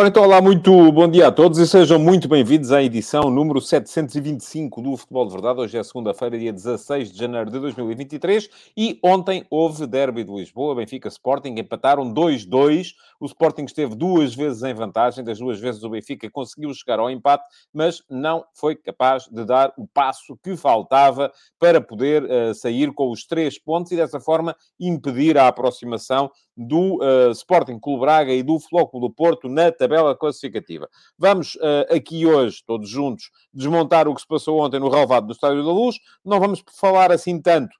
[0.00, 3.60] Ora, então, olá, muito bom dia a todos e sejam muito bem-vindos à edição número
[3.60, 5.60] 725 do Futebol de Verdade.
[5.60, 10.74] Hoje é segunda-feira, dia 16 de janeiro de 2023 e ontem houve derby de Lisboa,
[10.74, 12.94] Benfica Sporting, empataram 2-2.
[13.20, 17.10] O Sporting esteve duas vezes em vantagem, das duas vezes o Benfica conseguiu chegar ao
[17.10, 22.90] empate, mas não foi capaz de dar o passo que faltava para poder uh, sair
[22.94, 28.32] com os três pontos e dessa forma impedir a aproximação do uh, Sporting Clube Braga
[28.32, 30.88] e do Flóculo do Porto na tabela classificativa.
[31.18, 35.32] Vamos uh, aqui hoje, todos juntos, desmontar o que se passou ontem no relvado do
[35.32, 35.96] Estádio da Luz.
[36.24, 37.74] Não vamos falar assim tanto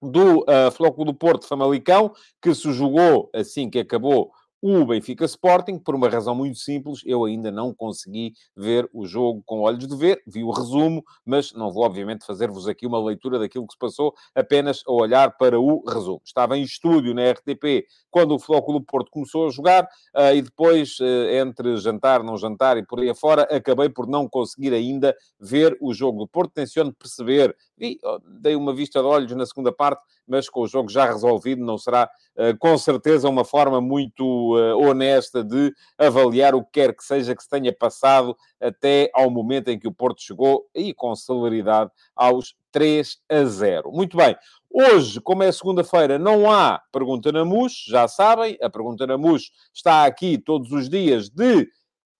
[0.00, 5.78] do uh, Flóculo do Porto Famalicão, que se jogou assim que acabou o Benfica Sporting,
[5.78, 9.96] por uma razão muito simples, eu ainda não consegui ver o jogo com olhos de
[9.96, 13.78] ver, vi o resumo, mas não vou, obviamente, fazer-vos aqui uma leitura daquilo que se
[13.78, 16.20] passou, apenas a olhar para o resumo.
[16.24, 19.84] Estava em estúdio na RTP quando o Flóculo Porto começou a jogar
[20.16, 24.28] uh, e depois, uh, entre jantar, não jantar e por aí afora, acabei por não
[24.28, 26.52] conseguir ainda ver o jogo do Porto.
[26.52, 27.98] Tenciono perceber, e
[28.40, 31.78] dei uma vista de olhos na segunda parte, mas com o jogo já resolvido, não
[31.78, 37.34] será uh, com certeza uma forma muito honesta de avaliar o que quer que seja
[37.34, 41.90] que se tenha passado até ao momento em que o Porto chegou, e com celeridade,
[42.14, 43.90] aos 3 a 0.
[43.92, 44.36] Muito bem.
[44.70, 49.50] Hoje, como é segunda-feira, não há pergunta na MUS, já sabem, a pergunta na MUS
[49.72, 51.68] está aqui todos os dias de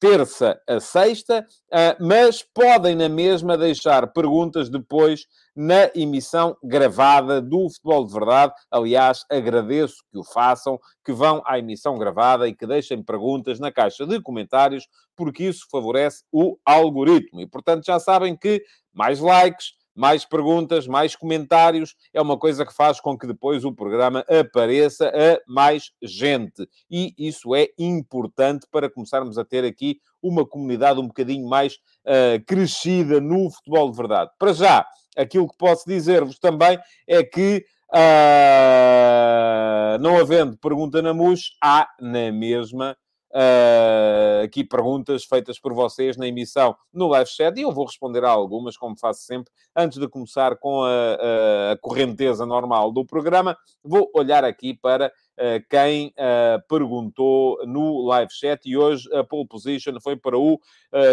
[0.00, 7.68] terça a sexta, ah, mas podem na mesma deixar perguntas depois na emissão gravada do
[7.68, 8.52] Futebol de Verdade.
[8.70, 13.72] Aliás, agradeço que o façam, que vão à emissão gravada e que deixem perguntas na
[13.72, 17.40] caixa de comentários, porque isso favorece o algoritmo.
[17.40, 18.62] E, portanto, já sabem que
[18.92, 23.72] mais likes, mais perguntas, mais comentários, é uma coisa que faz com que depois o
[23.72, 26.68] programa apareça a mais gente.
[26.88, 31.74] E isso é importante para começarmos a ter aqui uma comunidade um bocadinho mais
[32.06, 34.30] uh, crescida no futebol de verdade.
[34.38, 34.86] Para já,
[35.16, 42.30] aquilo que posso dizer-vos também é que Uh, não havendo pergunta na MUS, há na
[42.30, 42.94] mesma
[43.38, 48.24] Uh, aqui perguntas feitas por vocês na emissão no live chat e eu vou responder
[48.24, 53.06] a algumas, como faço sempre, antes de começar com a, a, a correnteza normal do
[53.06, 53.56] programa.
[53.84, 59.46] Vou olhar aqui para uh, quem uh, perguntou no live chat e hoje a pole
[59.46, 60.58] position foi para o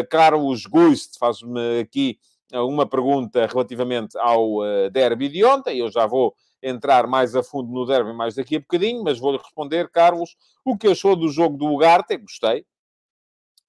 [0.10, 2.18] Carlos Guist, faz-me aqui
[2.54, 5.78] uma pergunta relativamente ao derby de ontem.
[5.78, 6.34] Eu já vou
[6.66, 10.76] entrar mais a fundo no derby mais daqui a bocadinho, mas vou-lhe responder, Carlos, o
[10.76, 12.66] que achou do jogo do Ugarte, gostei.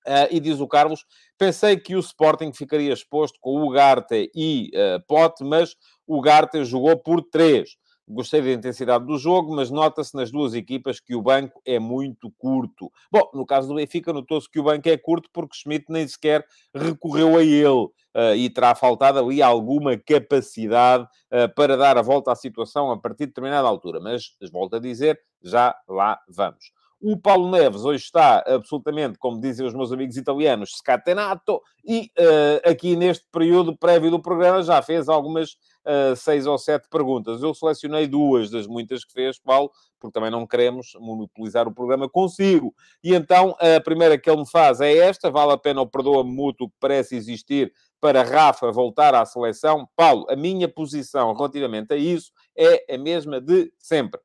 [0.06, 1.04] Uh, e diz o Carlos,
[1.36, 5.74] pensei que o Sporting ficaria exposto com o Ugarte e uh, Pote, mas
[6.06, 7.76] o Ugarte jogou por três.
[8.08, 12.30] Gostei da intensidade do jogo, mas nota-se nas duas equipas que o banco é muito
[12.38, 12.90] curto.
[13.10, 16.46] Bom, no caso do Benfica, notou-se que o banco é curto porque Schmidt nem sequer
[16.72, 22.30] recorreu a ele uh, e terá faltado ali alguma capacidade uh, para dar a volta
[22.30, 23.98] à situação a partir de determinada altura.
[24.00, 26.75] Mas, volto a dizer, já lá vamos.
[27.00, 32.70] O Paulo Neves hoje está absolutamente, como dizem os meus amigos italianos, scatenato, e uh,
[32.70, 35.52] aqui neste período prévio do programa já fez algumas
[35.84, 37.42] uh, seis ou sete perguntas.
[37.42, 39.70] Eu selecionei duas das muitas que fez, Paulo,
[40.00, 42.74] porque também não queremos monopolizar o programa consigo.
[43.04, 46.32] E então, a primeira que ele me faz é esta, vale a pena o perdoa-me
[46.32, 49.86] mútuo que parece existir para Rafa voltar à seleção.
[49.94, 54.20] Paulo, a minha posição relativamente a isso é a mesma de sempre.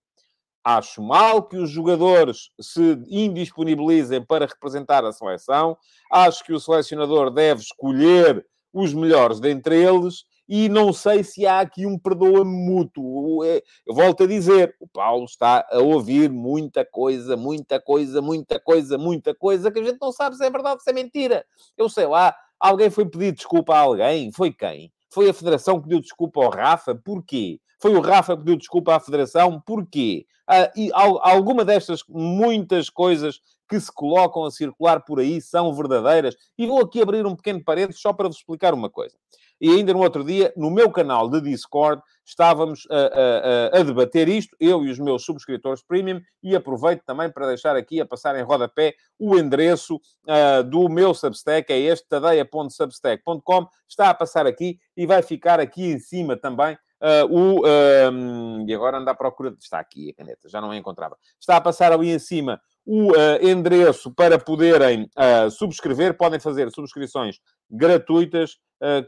[0.63, 5.75] Acho mal que os jogadores se indisponibilizem para representar a seleção.
[6.11, 10.23] Acho que o selecionador deve escolher os melhores dentre eles.
[10.47, 13.43] E não sei se há aqui um perdoa-me mútuo.
[13.43, 18.59] É, eu volto a dizer, o Paulo está a ouvir muita coisa, muita coisa, muita
[18.59, 21.45] coisa, muita coisa, que a gente não sabe se é verdade ou se é mentira.
[21.77, 24.31] Eu sei lá, alguém foi pedir desculpa a alguém?
[24.31, 24.91] Foi quem?
[25.09, 26.95] Foi a Federação que pediu desculpa ao Rafa?
[26.95, 27.59] Porquê?
[27.81, 29.59] Foi o Rafa que pediu desculpa à Federação.
[29.59, 30.27] Porquê?
[30.47, 36.35] Ah, e alguma destas muitas coisas que se colocam a circular por aí são verdadeiras.
[36.57, 39.15] E vou aqui abrir um pequeno parede só para vos explicar uma coisa.
[39.59, 44.27] E ainda no outro dia, no meu canal de Discord, estávamos a, a, a, debater
[44.27, 48.35] isto, eu e os meus subscritores premium, e aproveito também para deixar aqui a passar
[48.37, 54.79] em rodapé o endereço uh, do meu Substack, é este, tadeia.substack.com, está a passar aqui
[54.97, 57.63] e vai ficar aqui em cima também uh, o.
[57.65, 59.55] Um, e agora anda à procura.
[59.59, 61.17] Está aqui a caneta, já não a encontrava.
[61.39, 66.15] Está a passar ali em cima o uh, endereço para poderem uh, subscrever.
[66.17, 67.39] Podem fazer subscrições
[67.69, 68.57] gratuitas,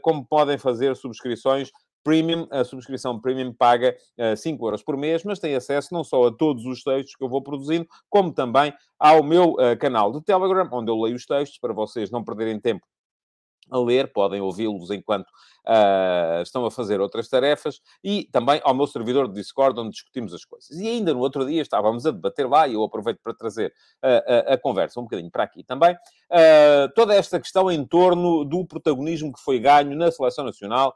[0.00, 1.70] como podem fazer subscrições
[2.04, 6.28] Premium, a subscrição Premium paga uh, 5 euros por mês, mas tem acesso não só
[6.28, 10.68] a todos os textos que eu vou produzindo, como também ao meu canal de Telegram,
[10.72, 12.86] onde eu leio os textos, para vocês não perderem tempo
[13.70, 18.86] a ler, podem ouvi-los enquanto uh, estão a fazer outras tarefas, e também ao meu
[18.86, 20.70] servidor de Discord, onde discutimos as coisas.
[20.78, 23.72] E ainda no outro dia estávamos a debater lá, e eu aproveito para trazer
[24.02, 28.44] uh, a, a, conversa um bocadinho para aqui também, uh, toda esta questão em torno
[28.44, 30.94] do protagonismo que foi ganho na Seleção Nacional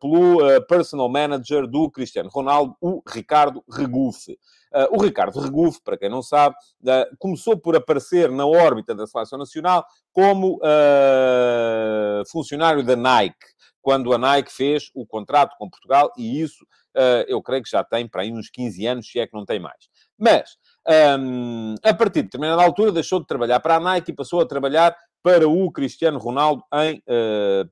[0.00, 0.38] pelo
[0.68, 4.38] personal manager do Cristiano Ronaldo, o Ricardo Regufe.
[4.72, 9.04] Uh, o Ricardo Regufe, para quem não sabe, uh, começou por aparecer na órbita da
[9.04, 13.46] Seleção Nacional como uh, funcionário da Nike,
[13.82, 16.64] quando a Nike fez o contrato com Portugal, e isso
[17.28, 19.60] eu creio que já tem para aí uns 15 anos, se é que não tem
[19.60, 19.88] mais.
[20.18, 20.56] Mas,
[21.20, 24.46] um, a partir de determinada altura, deixou de trabalhar para a Nike e passou a
[24.46, 27.00] trabalhar para o Cristiano Ronaldo em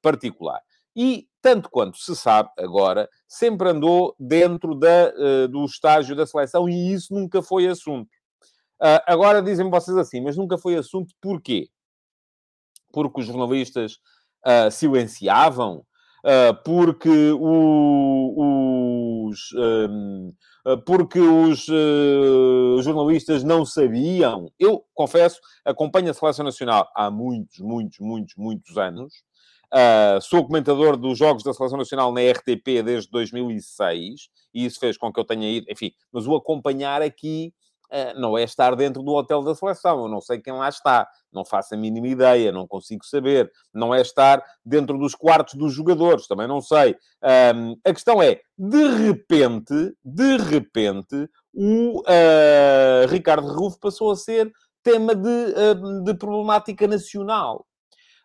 [0.01, 0.63] particular.
[0.95, 6.69] E tanto quanto se sabe agora, sempre andou dentro da, uh, do estágio da seleção
[6.69, 8.09] e isso nunca foi assunto.
[8.81, 11.69] Uh, agora dizem vocês assim, mas nunca foi assunto porquê?
[12.93, 13.99] Porque os jornalistas
[14.47, 15.85] uh, silenciavam?
[16.63, 17.09] porque
[17.41, 20.35] o, os, um,
[20.85, 21.65] porque os
[22.85, 24.53] jornalistas não sabiam?
[24.59, 29.15] Eu, confesso, acompanho a Seleção Nacional há muitos, muitos, muitos, muitos anos.
[29.73, 34.97] Uh, sou comentador dos Jogos da Seleção Nacional na RTP desde 2006 e isso fez
[34.97, 37.53] com que eu tenha ido, enfim, mas o acompanhar aqui
[37.93, 41.07] uh, não é estar dentro do hotel da seleção, eu não sei quem lá está,
[41.31, 45.75] não faço a mínima ideia, não consigo saber, não é estar dentro dos quartos dos
[45.75, 46.97] jogadores, também não sei.
[47.85, 54.51] A questão é, de repente, de repente, o uh, Ricardo Rufo passou a ser
[54.83, 55.55] tema de,
[56.05, 57.67] de problemática nacional.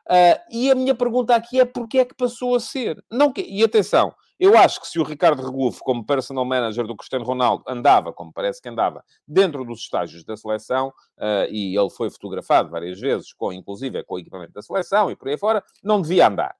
[0.09, 3.03] Uh, e a minha pergunta aqui é porquê é que passou a ser?
[3.09, 3.41] Não que...
[3.41, 7.63] E atenção, eu acho que se o Ricardo Regufo, como personal manager do Cristiano Ronaldo,
[7.67, 12.69] andava, como parece que andava, dentro dos estágios da seleção, uh, e ele foi fotografado
[12.69, 16.27] várias vezes, com, inclusive com o equipamento da seleção e por aí fora, não devia
[16.27, 16.55] andar.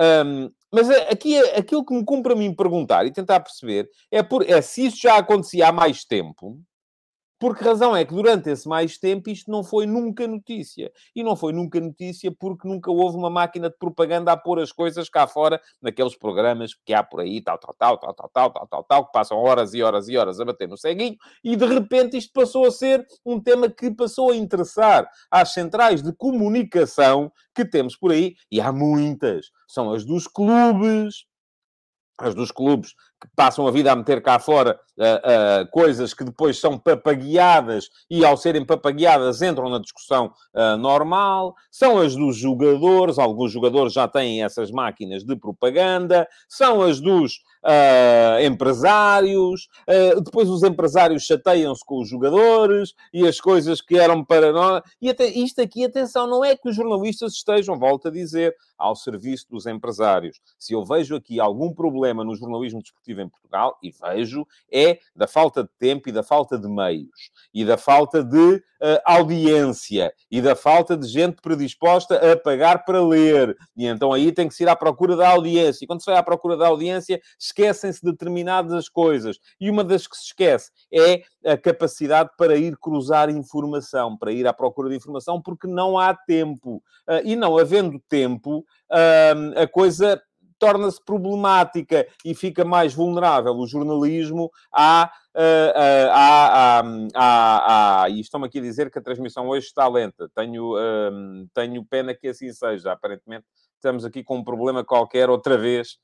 [0.00, 4.48] Um, mas aqui, aquilo que me cumpre a mim perguntar e tentar perceber é, por,
[4.48, 6.58] é se isso já acontecia há mais tempo,
[7.40, 10.92] por que razão é que durante esse mais tempo isto não foi nunca notícia?
[11.16, 14.70] E não foi nunca notícia porque nunca houve uma máquina de propaganda a pôr as
[14.70, 18.50] coisas cá fora naqueles programas que há por aí, tal, tal, tal, tal, tal, tal,
[18.52, 21.56] tal, tal, tal, que passam horas e horas e horas a bater no ceguinho, e
[21.56, 26.12] de repente isto passou a ser um tema que passou a interessar às centrais de
[26.12, 29.46] comunicação que temos por aí, e há muitas.
[29.66, 31.24] São as dos clubes,
[32.18, 36.24] as dos clubes que passam a vida a meter cá fora uh, uh, coisas que
[36.24, 41.54] depois são papagueadas e, ao serem papagueadas, entram na discussão uh, normal.
[41.70, 46.26] São as dos jogadores, alguns jogadores já têm essas máquinas de propaganda.
[46.48, 47.40] São as dos
[48.42, 49.68] empresários.
[50.24, 54.82] depois, os empresários chateiam-se com os jogadores e as coisas que eram para nós.
[55.00, 58.96] E até, isto aqui, atenção, não é que os jornalistas estejam, volto a dizer, ao
[58.96, 60.40] serviço dos empresários.
[60.58, 65.26] Se eu vejo aqui algum problema no jornalismo desportivo em Portugal, e vejo, é da
[65.26, 70.40] falta de tempo e da falta de meios, e da falta de uh, audiência, e
[70.40, 73.56] da falta de gente predisposta a pagar para ler.
[73.76, 75.84] E então aí tem que se ir à procura da audiência.
[75.84, 79.38] E quando se vai à procura da audiência, esquecem-se determinadas coisas.
[79.60, 84.46] E uma das que se esquece é a capacidade para ir cruzar informação, para ir
[84.46, 86.82] à procura de informação, porque não há tempo.
[87.08, 90.22] Uh, e não havendo tempo, uh, a coisa
[90.60, 94.44] torna-se problemática e fica mais vulnerável o jornalismo.
[94.72, 95.08] Uh,
[96.12, 96.82] à,
[97.14, 100.30] à, à, e estão-me aqui a dizer que a transmissão hoje está lenta.
[100.34, 102.92] Tenho, uh, tenho pena que assim seja.
[102.92, 105.98] Aparentemente, estamos aqui com um problema qualquer outra vez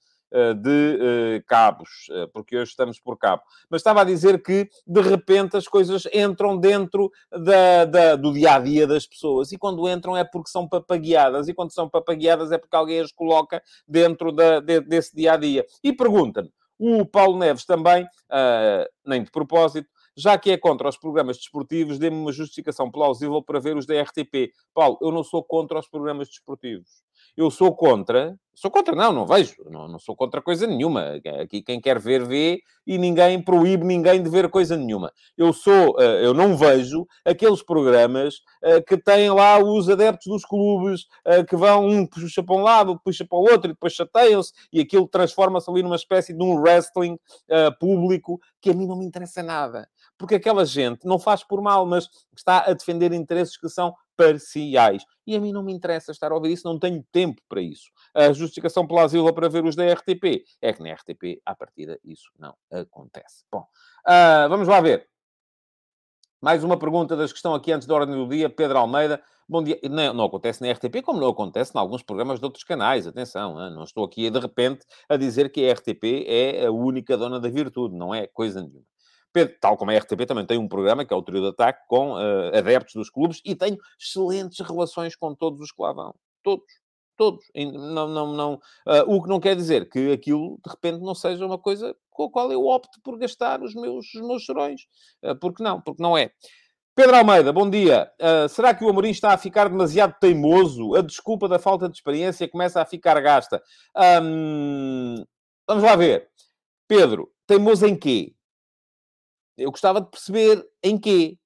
[0.55, 3.43] de eh, cabos, eh, porque hoje estamos por cabo.
[3.71, 8.55] Mas estava a dizer que, de repente, as coisas entram dentro da, da, do dia
[8.55, 9.53] a dia das pessoas.
[9.53, 11.49] E quando entram é porque são papagueadas.
[11.49, 15.37] E quando são papagueadas é porque alguém as coloca dentro da, de, desse dia a
[15.37, 15.65] dia.
[15.83, 20.97] E pergunta-me, o Paulo Neves também, uh, nem de propósito, já que é contra os
[20.97, 24.51] programas desportivos, dê-me uma justificação plausível para ver os da RTP.
[24.73, 27.03] Paulo, eu não sou contra os programas desportivos.
[27.37, 29.55] Eu sou contra, Sou contra, não, não vejo.
[29.71, 31.21] Não, não, sou contra coisa nenhuma.
[31.43, 35.13] Aqui quem quer ver, vê e ninguém proíbe ninguém de ver coisa nenhuma.
[35.37, 40.47] Eu sou, eh, eu não vejo aqueles programas eh, que têm lá os adeptos dos
[40.47, 43.93] clubes eh, que vão, um puxa para um lado, puxa para o outro e depois
[43.93, 47.19] chateiam-se e aquilo transforma-se ali numa espécie de um wrestling
[47.79, 49.87] público que a mim não me interessa nada.
[50.17, 55.05] Porque aquela gente não faz por mal, mas está a defender interesses que são parciais.
[55.27, 57.91] E a mim não me interessa estar a ouvir isso, não tenho tempo para isso.
[58.15, 62.31] A justificação plausível para ver os da RTP é que na RTP, à partida, isso
[62.39, 63.45] não acontece.
[63.51, 63.67] Bom,
[64.07, 65.09] uh, vamos lá ver.
[66.41, 68.49] Mais uma pergunta das que estão aqui antes da ordem do dia.
[68.49, 69.23] Pedro Almeida.
[69.49, 69.81] Bom dia.
[69.85, 73.07] Não, não, acontece na RTP, como não acontece em alguns programas de outros canais.
[73.07, 77.41] Atenção, não estou aqui de repente a dizer que a RTP é a única dona
[77.41, 77.97] da virtude.
[77.97, 78.85] Não é coisa nenhuma.
[79.61, 82.13] Tal como a RTP, também tem um programa que é o Trio de Ataque com
[82.13, 86.15] uh, adeptos dos clubes e tenho excelentes relações com todos os que lá vão.
[86.43, 86.65] Todos.
[87.17, 87.43] Todos.
[87.55, 88.61] Não, não, não, uh,
[89.07, 92.31] o que não quer dizer que aquilo, de repente, não seja uma coisa com a
[92.31, 94.83] qual eu opto por gastar os meus, os meus chorões.
[95.25, 95.81] Uh, porque não?
[95.81, 96.31] Porque não é.
[96.97, 98.11] Pedro Almeida, bom dia.
[98.19, 100.95] Uh, será que o Amorim está a ficar demasiado teimoso?
[100.95, 103.63] A desculpa da falta de experiência começa a ficar gasta.
[104.23, 105.23] Um,
[105.69, 106.31] vamos lá ver.
[106.89, 108.33] Pedro, teimoso em quê?
[109.57, 111.39] Eu gostava de perceber em quê.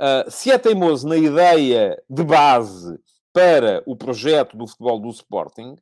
[0.00, 2.98] Uh, se é teimoso na ideia de base
[3.32, 5.76] para o projeto do futebol do Sporting,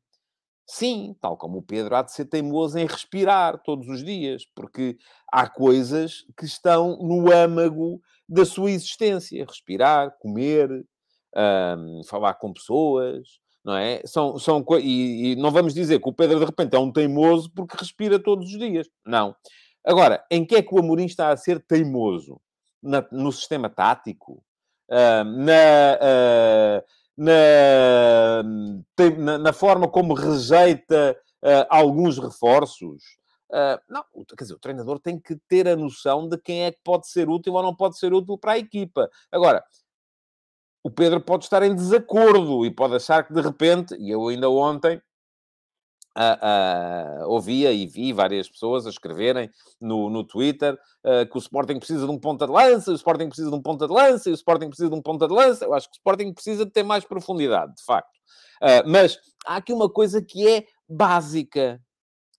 [0.67, 4.97] sim, tal como o Pedro, há de ser teimoso em respirar todos os dias, porque
[5.33, 9.45] há coisas que estão no âmago da sua existência.
[9.45, 10.69] Respirar, comer,
[12.07, 13.27] falar com pessoas,
[13.65, 14.01] não é?
[14.05, 17.51] São, são, e, e não vamos dizer que o Pedro, de repente, é um teimoso
[17.55, 18.87] porque respira todos os dias.
[19.05, 19.35] Não.
[19.85, 22.41] Agora, em que é que o Amorim está a ser teimoso?
[22.83, 24.43] Na, no sistema tático?
[24.89, 26.85] Uh, na, uh,
[27.17, 28.43] na,
[29.19, 33.19] na, na, forma como rejeita uh, alguns reforços?
[33.89, 34.05] não,
[34.37, 37.29] quer dizer, o treinador tem que ter a noção de quem é que pode ser
[37.29, 39.11] útil ou não pode ser útil para a equipa.
[39.31, 39.65] Agora,
[40.85, 44.49] o Pedro pode estar em desacordo e pode achar que de repente, e eu ainda
[44.49, 45.03] ontem
[46.19, 49.49] Uh, uh, ouvia e vi várias pessoas a escreverem
[49.81, 53.29] no, no Twitter uh, que o Sporting precisa de um ponta de lança, o Sporting
[53.29, 55.65] precisa de um ponta de lança, e o Sporting precisa de um ponta de lança.
[55.65, 58.19] Eu acho que o Sporting precisa de ter mais profundidade, de facto.
[58.87, 61.81] mas há aqui uma coisa que é básica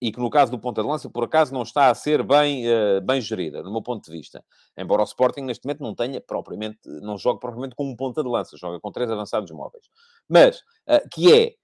[0.01, 2.65] e que no caso do ponta de lança, por acaso, não está a ser bem,
[3.05, 4.43] bem gerida, no meu ponto de vista.
[4.75, 8.27] Embora o Sporting, neste momento, não tenha propriamente, não jogue propriamente com um ponta de
[8.27, 9.85] lança, joga com três avançados móveis.
[10.27, 10.63] Mas,
[11.11, 11.60] que é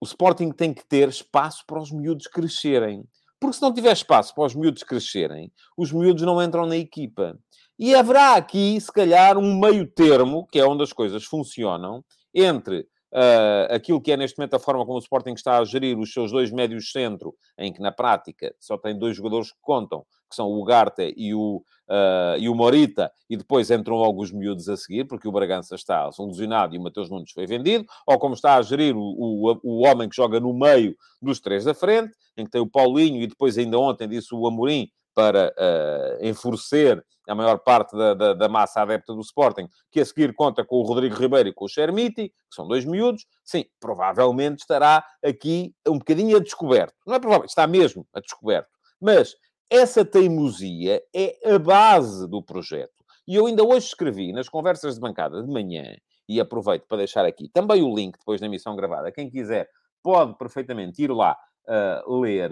[0.00, 3.04] o Sporting tem que ter espaço para os miúdos crescerem.
[3.40, 7.38] Porque se não tiver espaço para os miúdos crescerem, os miúdos não entram na equipa.
[7.78, 12.80] E haverá aqui, se calhar, um meio termo, que é onde as coisas funcionam, entre
[13.12, 16.12] uh, aquilo que é neste momento a forma como o Sporting está a gerir os
[16.12, 20.34] seus dois médios centro, em que na prática só tem dois jogadores que contam, que
[20.34, 24.68] são o Ugarte e o, uh, e o Morita, e depois entram logo os miúdos
[24.68, 28.34] a seguir, porque o Bragança está solucionado e o Mateus Nunes foi vendido, ou como
[28.34, 32.12] está a gerir o, o, o homem que joga no meio dos três da frente,
[32.36, 37.04] em que tem o Paulinho, e depois ainda ontem disse o Amorim, para uh, enfurecer
[37.28, 40.76] a maior parte da, da, da, massa adepta do Sporting, que a seguir conta com
[40.76, 45.74] o Rodrigo Ribeiro e com o Chermiti, que são dois miúdos, sim, provavelmente estará aqui
[45.88, 46.94] um bocadinho a descoberto.
[47.04, 48.68] Não é provável, está mesmo a descoberto.
[49.00, 49.34] Mas
[49.70, 53.04] essa teimosia é a base do projeto.
[53.26, 55.94] E eu ainda hoje escrevi nas conversas de bancada de manhã,
[56.28, 59.10] e aproveito para deixar aqui também o link depois da emissão gravada.
[59.10, 59.68] Quem quiser
[60.02, 62.50] pode perfeitamente ir lá uh, ler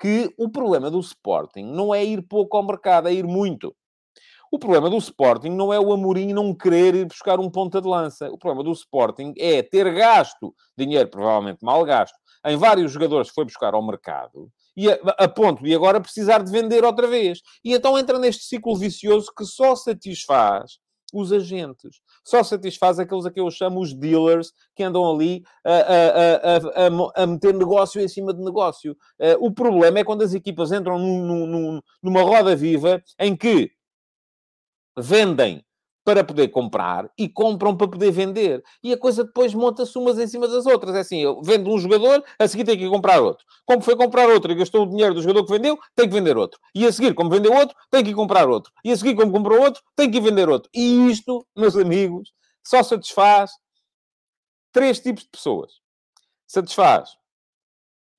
[0.00, 3.74] que o problema do Sporting não é ir pouco ao mercado, é ir muito.
[4.50, 7.86] O problema do Sporting não é o Amorim não querer ir buscar um ponta de
[7.86, 8.28] lança.
[8.30, 13.34] O problema do Sporting é ter gasto dinheiro, provavelmente mal gasto, em vários jogadores que
[13.34, 17.40] foi buscar ao mercado e a, a, ponto de agora precisar de vender outra vez.
[17.64, 20.78] E então entra neste ciclo vicioso que só satisfaz
[21.12, 22.00] os agentes.
[22.24, 27.22] Só satisfaz aqueles a que eu chamo os dealers, que andam ali a, a, a,
[27.22, 28.92] a meter negócio em cima de negócio.
[29.18, 33.72] Uh, o problema é quando as equipas entram num, num, numa roda viva em que
[34.96, 35.64] vendem
[36.04, 38.62] para poder comprar e compram para poder vender.
[38.82, 40.94] E a coisa depois monta-se umas em cima das outras.
[40.94, 43.44] É assim, eu vendo um jogador, a seguir tem que comprar outro.
[43.66, 46.36] Como foi comprar outro e gastou o dinheiro do jogador que vendeu, tem que vender
[46.36, 46.58] outro.
[46.74, 48.72] E a seguir, como vendeu outro, tem que comprar outro.
[48.84, 50.70] E a seguir, como comprou outro, tem que vender outro.
[50.74, 52.32] E isto, meus amigos,
[52.66, 53.50] só satisfaz
[54.72, 55.72] três tipos de pessoas.
[56.46, 57.10] Satisfaz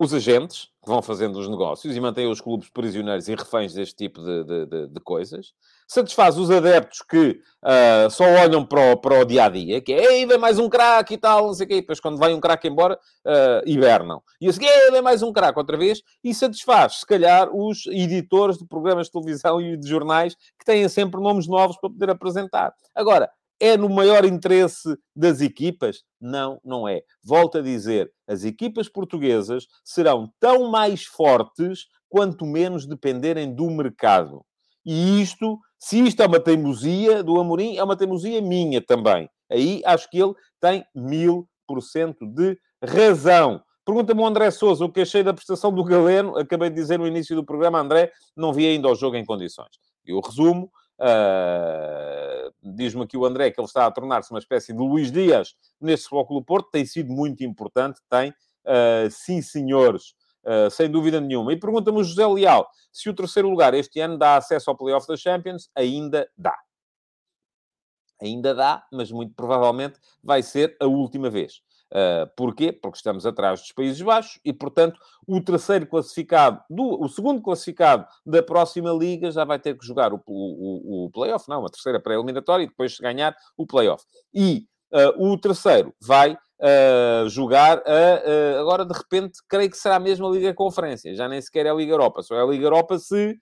[0.03, 3.95] os agentes, que vão fazendo os negócios e mantêm os clubes prisioneiros e reféns deste
[3.95, 5.53] tipo de, de, de, de coisas.
[5.91, 9.91] Satisfaz os adeptos que uh, só olham para o, para o dia a dia, que
[9.91, 12.17] é, ei, vem mais um craque e tal, não sei o quê, e depois quando
[12.17, 14.23] vai um craque embora, uh, hibernam.
[14.39, 17.87] E a seguir, ei, vem mais um craque outra vez, e satisfaz, se calhar, os
[17.87, 22.09] editores de programas de televisão e de jornais que têm sempre nomes novos para poder
[22.09, 22.73] apresentar.
[22.95, 23.29] Agora,
[23.59, 26.03] é no maior interesse das equipas?
[26.21, 27.01] Não, não é.
[27.21, 34.41] Volto a dizer, as equipas portuguesas serão tão mais fortes quanto menos dependerem do mercado.
[34.85, 39.27] E isto, se isto é uma teimosia do Amorim, é uma teimosia minha também.
[39.49, 43.63] Aí acho que ele tem mil por cento de razão.
[43.83, 46.37] Pergunta-me o André Souza o que achei da prestação do Galeno.
[46.37, 49.71] Acabei de dizer no início do programa, André, não vi ainda o jogo em condições.
[50.05, 50.71] Eu resumo,
[51.01, 55.55] Uh, Diz-me aqui o André que ele está a tornar-se uma espécie de Luís Dias
[55.79, 56.69] neste Futebol Porto.
[56.69, 60.13] Tem sido muito importante, tem, uh, sim senhores,
[60.45, 61.53] uh, sem dúvida nenhuma.
[61.53, 65.07] E pergunta-me o José Leal se o terceiro lugar este ano dá acesso ao Playoff
[65.07, 65.69] da Champions.
[65.75, 66.57] Ainda dá.
[68.21, 71.61] Ainda dá, mas muito provavelmente vai ser a última vez.
[71.91, 72.71] Uh, porquê?
[72.71, 78.07] Porque estamos atrás dos Países Baixos e, portanto, o terceiro classificado, do, o segundo classificado
[78.25, 81.99] da próxima liga já vai ter que jogar o, o, o playoff, não, a terceira
[81.99, 84.05] pré-eliminatória e depois ganhar o playoff.
[84.33, 90.27] E uh, o terceiro vai uh, jogar a, agora, de repente, creio que será mesmo
[90.27, 92.97] a Liga Conferência, já nem sequer é a Liga Europa, só é a Liga Europa
[92.99, 93.37] se,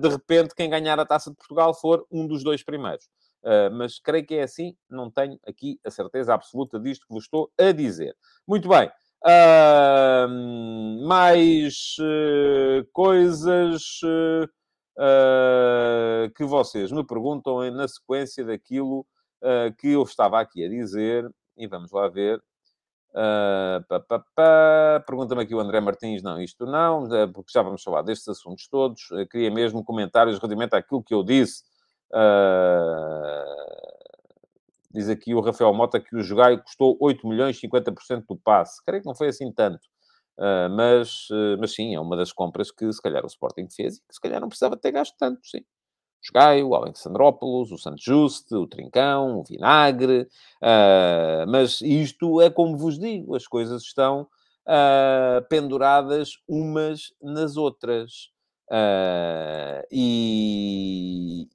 [0.00, 3.08] de repente, quem ganhar a Taça de Portugal for um dos dois primeiros.
[3.42, 7.24] Uh, mas creio que é assim, não tenho aqui a certeza absoluta disto que vos
[7.24, 8.14] estou a dizer.
[8.46, 8.90] Muito bem.
[9.24, 13.82] Uh, mais uh, coisas
[16.36, 19.06] que vocês me perguntam na sequência daquilo
[19.78, 21.26] que eu estava aqui a dizer.
[21.60, 22.42] E vamos lá ver.
[23.10, 23.84] Uh,
[25.06, 29.10] Pergunta-me aqui o André Martins, não, isto não, porque já vamos falar destes assuntos todos.
[29.10, 31.62] Eu queria mesmo comentários relativamente àquilo que eu disse
[32.12, 33.46] Uh,
[34.92, 38.84] diz aqui o Rafael Mota que o Jogai custou 8 milhões, 50% do passe.
[38.84, 39.80] Creio que não foi assim tanto.
[40.36, 44.00] Uh, mas, mas sim, é uma das compras que se calhar o Sporting fez e
[44.00, 45.64] que se calhar não precisava ter gasto tanto, sim.
[46.22, 50.28] O Jogai, o Alexandrópolis, o Santos Juste, o Trincão, o Vinagre.
[50.62, 54.28] Uh, mas isto é como vos digo, as coisas estão
[55.48, 58.30] penduradas umas nas outras.
[59.90, 61.48] e,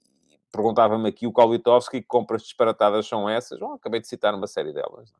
[0.55, 3.59] Perguntava-me aqui o Kowitowski que compras disparatadas são essas.
[3.59, 5.11] Bom, acabei de citar uma série delas.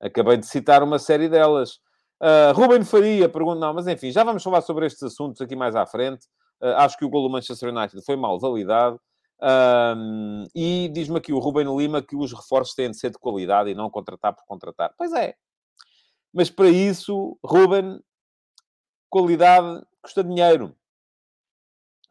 [0.00, 0.06] É?
[0.06, 1.80] Acabei de citar uma série delas.
[2.20, 5.74] Uh, Ruben Faria pergunta, não, mas enfim, já vamos falar sobre estes assuntos aqui mais
[5.74, 6.26] à frente.
[6.60, 9.00] Uh, acho que o gol do Manchester United foi mal validado.
[9.40, 13.70] Uh, e diz-me aqui o Ruben Lima que os reforços têm de ser de qualidade
[13.70, 14.94] e não contratar por contratar.
[14.96, 15.34] Pois é.
[16.32, 18.00] Mas para isso, Ruben,
[19.10, 20.74] qualidade custa dinheiro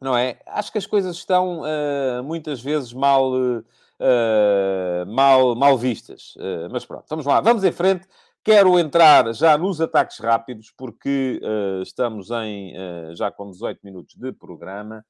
[0.03, 0.37] não é?
[0.45, 3.63] Acho que as coisas estão uh, muitas vezes mal, uh,
[5.07, 6.35] mal, mal vistas.
[6.35, 8.05] Uh, mas pronto, vamos lá, vamos em frente.
[8.43, 11.39] Quero entrar já nos ataques rápidos, porque
[11.81, 12.73] estamos em
[13.15, 15.05] já com 18 minutos de programa.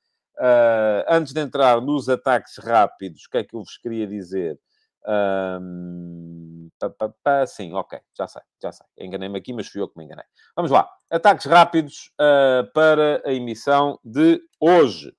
[1.09, 4.59] antes de entrar nos ataques rápidos, o que é que eu vos queria dizer?
[5.05, 8.85] Um, pá, pá, pá, sim, ok, já sei, já sei.
[8.97, 10.25] Enganei-me aqui, mas fui eu que me enganei.
[10.55, 10.89] Vamos lá.
[11.09, 15.13] Ataques rápidos uh, para a emissão de hoje.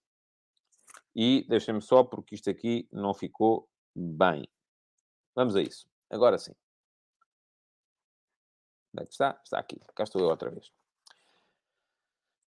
[1.15, 4.49] E deixem-me só, porque isto aqui não ficou bem.
[5.35, 5.87] Vamos a isso.
[6.11, 6.53] Agora sim.
[8.95, 9.37] Onde é que está?
[9.43, 9.81] Está aqui.
[9.95, 10.71] Cá estou eu outra vez.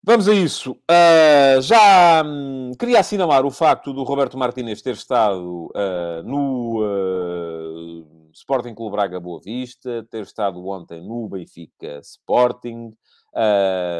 [0.05, 0.73] Vamos a isso.
[0.73, 8.31] Uh, já hum, queria assinalar o facto do Roberto Martínez ter estado uh, no uh,
[8.33, 12.97] Sporting Clube Braga Boa Vista, ter estado ontem no Benfica Sporting,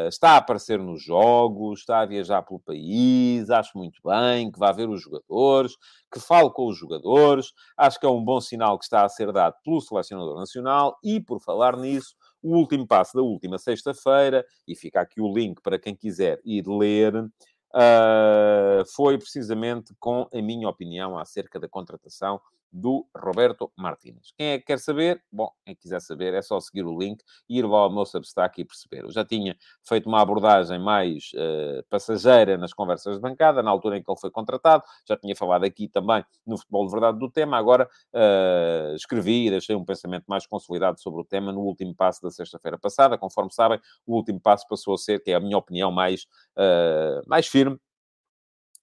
[0.07, 4.71] está a aparecer nos jogos, está a viajar pelo país, acho muito bem, que vá
[4.71, 5.73] ver os jogadores,
[6.11, 9.31] que fale com os jogadores, acho que é um bom sinal que está a ser
[9.31, 14.75] dado pelo selecionador nacional e, por falar nisso, o último passo da última sexta-feira, e
[14.75, 20.67] fica aqui o link para quem quiser ir ler, uh, foi precisamente com a minha
[20.67, 22.39] opinião acerca da contratação
[22.71, 24.33] do Roberto Martínez.
[24.37, 25.23] Quem é que quer saber?
[25.31, 28.65] Bom, quem quiser saber é só seguir o link e ir ao meu Substack e
[28.65, 29.05] perceber.
[29.05, 29.55] Eu já tinha
[29.87, 34.19] feito uma abordagem mais uh, passageira nas conversas de bancada, na altura em que ele
[34.19, 38.95] foi contratado, já tinha falado aqui também no Futebol de Verdade do tema, agora uh,
[38.95, 42.77] escrevi e deixei um pensamento mais consolidado sobre o tema no último passo da sexta-feira
[42.77, 43.17] passada.
[43.17, 46.23] Conforme sabem, o último passo passou a ser, que é a minha opinião mais,
[46.57, 47.79] uh, mais firme,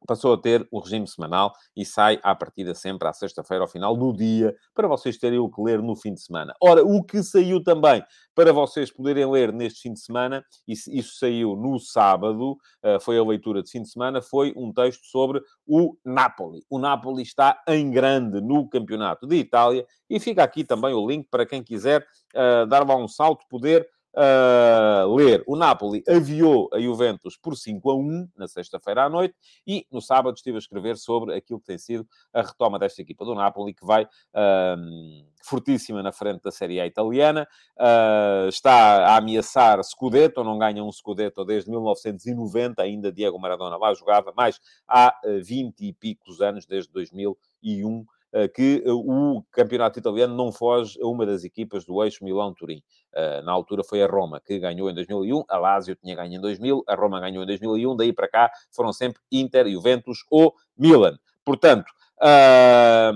[0.07, 3.97] passou a ter o regime semanal e sai à partida sempre à sexta-feira, ao final
[3.97, 6.55] do dia, para vocês terem o que ler no fim de semana.
[6.63, 8.03] Ora, o que saiu também
[8.35, 13.19] para vocês poderem ler neste fim de semana, e isso saiu no sábado, eh, foi
[13.19, 16.63] a leitura de fim de semana, foi um texto sobre o Napoli.
[16.69, 21.27] O Napoli está em grande no Campeonato de Itália e fica aqui também o link
[21.31, 25.45] para quem quiser uh, dar lá um salto, poder uh, ler.
[25.47, 29.35] O Napoli aviou a Juventus por 5 a 1 na sexta-feira à noite
[29.67, 33.25] e no sábado estive a escrever sobre aquilo que tem sido a retoma desta equipa
[33.25, 37.47] do Napoli, que vai uh, fortíssima na frente da Série A italiana,
[37.79, 43.95] uh, está a ameaçar Scudetto, não ganha um Scudetto desde 1990, ainda Diego Maradona lá
[43.95, 48.16] jogava, mas há 20 e picos anos, desde 2001, eh,
[48.55, 52.83] que eh, o campeonato italiano não foge a uma das equipas do eixo Milão-Turim.
[53.15, 56.41] Eh, na altura foi a Roma, que ganhou em 2001, a Lazio tinha ganho em
[56.41, 61.19] 2000, a Roma ganhou em 2001, daí para cá foram sempre Inter, Juventus ou Milan.
[61.45, 61.87] Portanto,
[62.19, 63.13] Uh,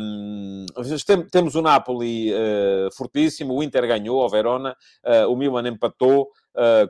[1.30, 6.30] temos o Napoli uh, fortíssimo, o Inter ganhou, o Verona, uh, o Milan empatou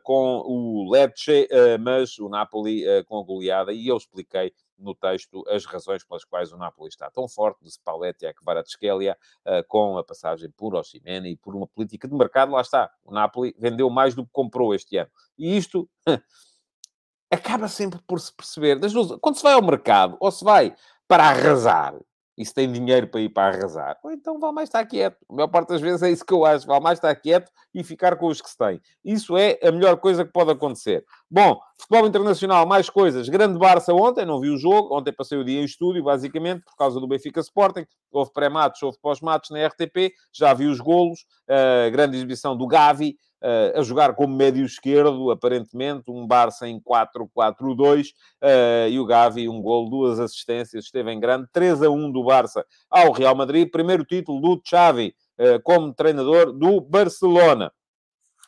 [0.02, 1.46] com o Lecce,
[1.78, 6.52] mas o Napoli com a goleada, e eu expliquei no texto as razões pelas quais
[6.52, 9.16] o Napoli está tão forte, de Spalletti a Kvaratskhelia,
[9.46, 12.90] uh, com a passagem por Osimhen e por uma política de mercado, lá está.
[13.04, 15.10] O Napoli vendeu mais do que comprou este ano.
[15.38, 15.88] E isto
[17.30, 18.78] acaba sempre por se perceber.
[19.20, 20.74] Quando se vai ao mercado, ou se vai
[21.06, 21.94] para arrasar,
[22.40, 25.18] e se tem dinheiro para ir para arrasar, ou então vale mais estar quieto.
[25.28, 26.66] A maior parte das vezes é isso que eu acho.
[26.66, 28.80] Vale mais estar quieto e ficar com os que se tem.
[29.04, 31.04] Isso é a melhor coisa que pode acontecer.
[31.30, 33.28] Bom, futebol internacional, mais coisas.
[33.28, 34.96] Grande Barça ontem, não vi o jogo.
[34.96, 37.84] Ontem passei o dia em estúdio, basicamente, por causa do Benfica Sporting.
[38.10, 40.14] Houve pré-matos, houve pós-matos na RTP.
[40.32, 41.26] Já vi os golos.
[41.46, 46.80] Uh, grande exibição do Gavi uh, a jogar como médio esquerdo, aparentemente, um Barça em
[46.80, 51.90] 4-4-2, uh, eh, e o Gavi, um gol, duas assistências, esteve em grande, 3 a
[51.90, 57.72] 1 do Barça ao Real Madrid, primeiro título do Xavi uh, como treinador do Barcelona.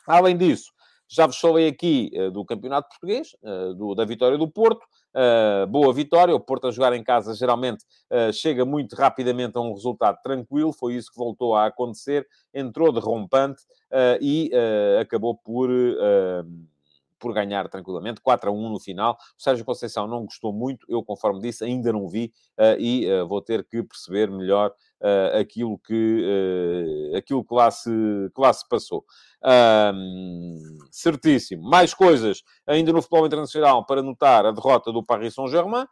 [0.07, 0.71] Além disso,
[1.07, 3.29] já vos falei aqui do Campeonato Português,
[3.77, 4.81] do, da vitória do Porto.
[5.15, 6.35] Uh, boa vitória.
[6.35, 7.83] O Porto a jogar em casa geralmente
[8.33, 10.73] chega muito rapidamente a um resultado tranquilo.
[10.73, 12.27] Foi isso que voltou a acontecer.
[12.53, 13.61] Entrou de rompante
[14.19, 14.51] e
[14.99, 15.69] acabou por
[17.23, 19.17] por ganhar tranquilamente, 4 a 1 no final.
[19.39, 23.25] O Sérgio Conceição não gostou muito, eu, conforme disse, ainda não vi uh, e uh,
[23.25, 28.67] vou ter que perceber melhor uh, aquilo, que, aquilo que, lá se, que lá se
[28.67, 29.05] passou.
[30.91, 31.63] certíssimo.
[31.63, 35.85] Mais coisas ainda no futebol internacional para notar a derrota do Paris Saint-Germain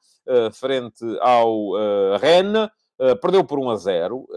[0.51, 1.71] frente ao
[2.19, 2.69] Rennes.
[3.01, 4.27] Uh, perdeu por 1 a 0, uh,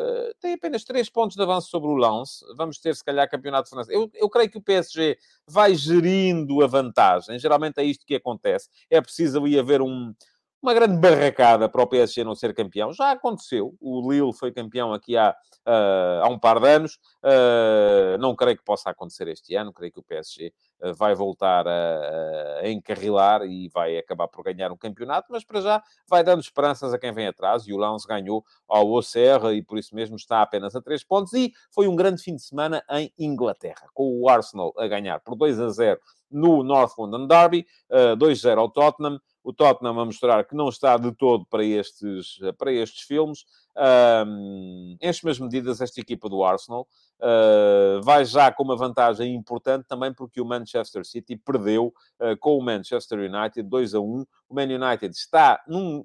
[0.41, 2.43] tem apenas 3 pontos de avanço sobre o Lance.
[2.57, 3.95] Vamos ter, se calhar, campeonato francês.
[3.95, 7.39] Eu, eu creio que o PSG vai gerindo a vantagem.
[7.39, 8.71] Geralmente é isto que acontece.
[8.89, 10.15] É preciso ali haver um,
[10.65, 12.91] uma grande barracada para o PSG não ser campeão.
[12.91, 13.77] Já aconteceu.
[13.79, 15.37] O Lille foi campeão aqui há,
[15.69, 16.99] uh, há um par de anos.
[17.23, 19.75] Uh, não creio que possa acontecer este ano.
[19.75, 20.55] Creio que o PSG
[20.93, 25.83] vai voltar a, a, encarrilar e vai acabar por ganhar um campeonato, mas para já
[26.09, 27.67] vai dando esperanças a quem vem atrás.
[27.67, 31.33] E o Lens ganhou ao Auxerre e por isso mesmo está apenas a 3 pontos.
[31.33, 35.35] E foi um grande fim de semana em Inglaterra, com o Arsenal a ganhar por
[35.37, 37.65] 2 a 0 no North London Derby,
[38.19, 42.73] 2-0 ao Tottenham o Tottenham a mostrar que não está de todo para estes, para
[42.73, 43.45] estes filmes.
[43.77, 46.87] Um, em as medidas, esta equipa do Arsenal
[47.21, 52.57] uh, vai já com uma vantagem importante também porque o Manchester City perdeu uh, com
[52.57, 54.25] o Manchester United 2 a 1.
[54.49, 56.05] O Man United está num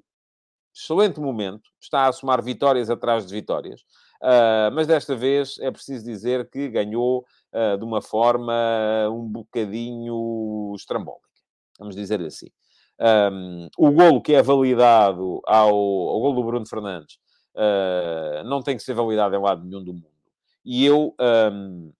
[0.74, 3.82] excelente momento, está a somar vitórias atrás de vitórias,
[4.22, 7.24] uh, mas desta vez é preciso dizer que ganhou
[7.80, 8.54] de uma forma
[9.10, 11.26] um bocadinho estrambólica,
[11.80, 12.46] vamos dizer assim.
[13.32, 17.18] Um, o golo que é validado ao, ao golo do Bruno Fernandes
[17.54, 20.06] uh, não tem que ser validado em lado nenhum do mundo.
[20.64, 21.14] E eu
[21.52, 21.92] um,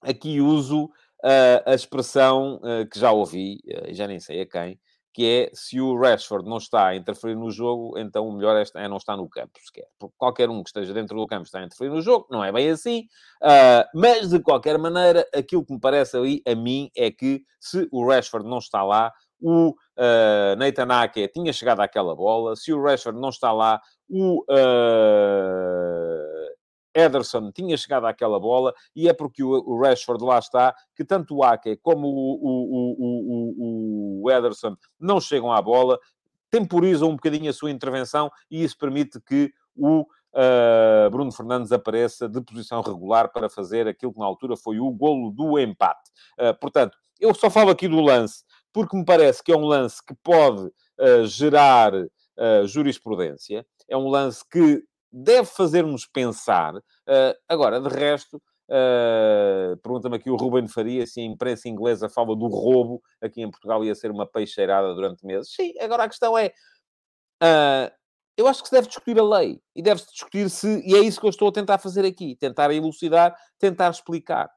[0.00, 3.58] aqui uso uh, a expressão uh, que já ouvi,
[3.90, 4.78] já nem sei a quem,
[5.16, 8.84] que é se o Rashford não está a interferir no jogo, então o melhor é,
[8.84, 9.86] é não estar no campo sequer.
[9.98, 12.52] Porque qualquer um que esteja dentro do campo está a interferir no jogo, não é
[12.52, 13.06] bem assim.
[13.42, 17.88] Uh, mas, de qualquer maneira, aquilo que me parece ali, a mim, é que se
[17.90, 22.82] o Rashford não está lá, o uh, Nathan Ake tinha chegado àquela bola, se o
[22.82, 24.56] Rashford não está lá, o uh,
[26.94, 31.44] Ederson tinha chegado àquela bola, e é porque o, Rashford lá está, que tanto o
[31.44, 35.98] Ake como o, o, o, o Ederson não chegam à bola,
[36.50, 42.28] temporizam um bocadinho a sua intervenção, e isso permite que o uh, Bruno Fernandes apareça
[42.28, 46.10] de posição regular para fazer aquilo que na altura foi o golo do empate.
[46.38, 48.44] Uh, portanto, eu só falo aqui do lance,
[48.76, 53.66] porque me parece que é um lance que pode uh, gerar uh, jurisprudência.
[53.88, 56.76] É um lance que deve fazer-nos pensar.
[56.76, 62.34] Uh, agora, de resto, Uh, Pergunta-me aqui o Ruben Faria se a imprensa inglesa fala
[62.34, 63.00] do roubo.
[63.22, 65.52] Aqui em Portugal ia ser uma peixeirada durante meses.
[65.54, 66.48] Sim, agora a questão é...
[67.40, 67.88] Uh,
[68.36, 69.60] eu acho que se deve discutir a lei.
[69.72, 70.82] E deve-se discutir se...
[70.84, 72.34] E é isso que eu estou a tentar fazer aqui.
[72.34, 74.50] Tentar elucidar, tentar explicar.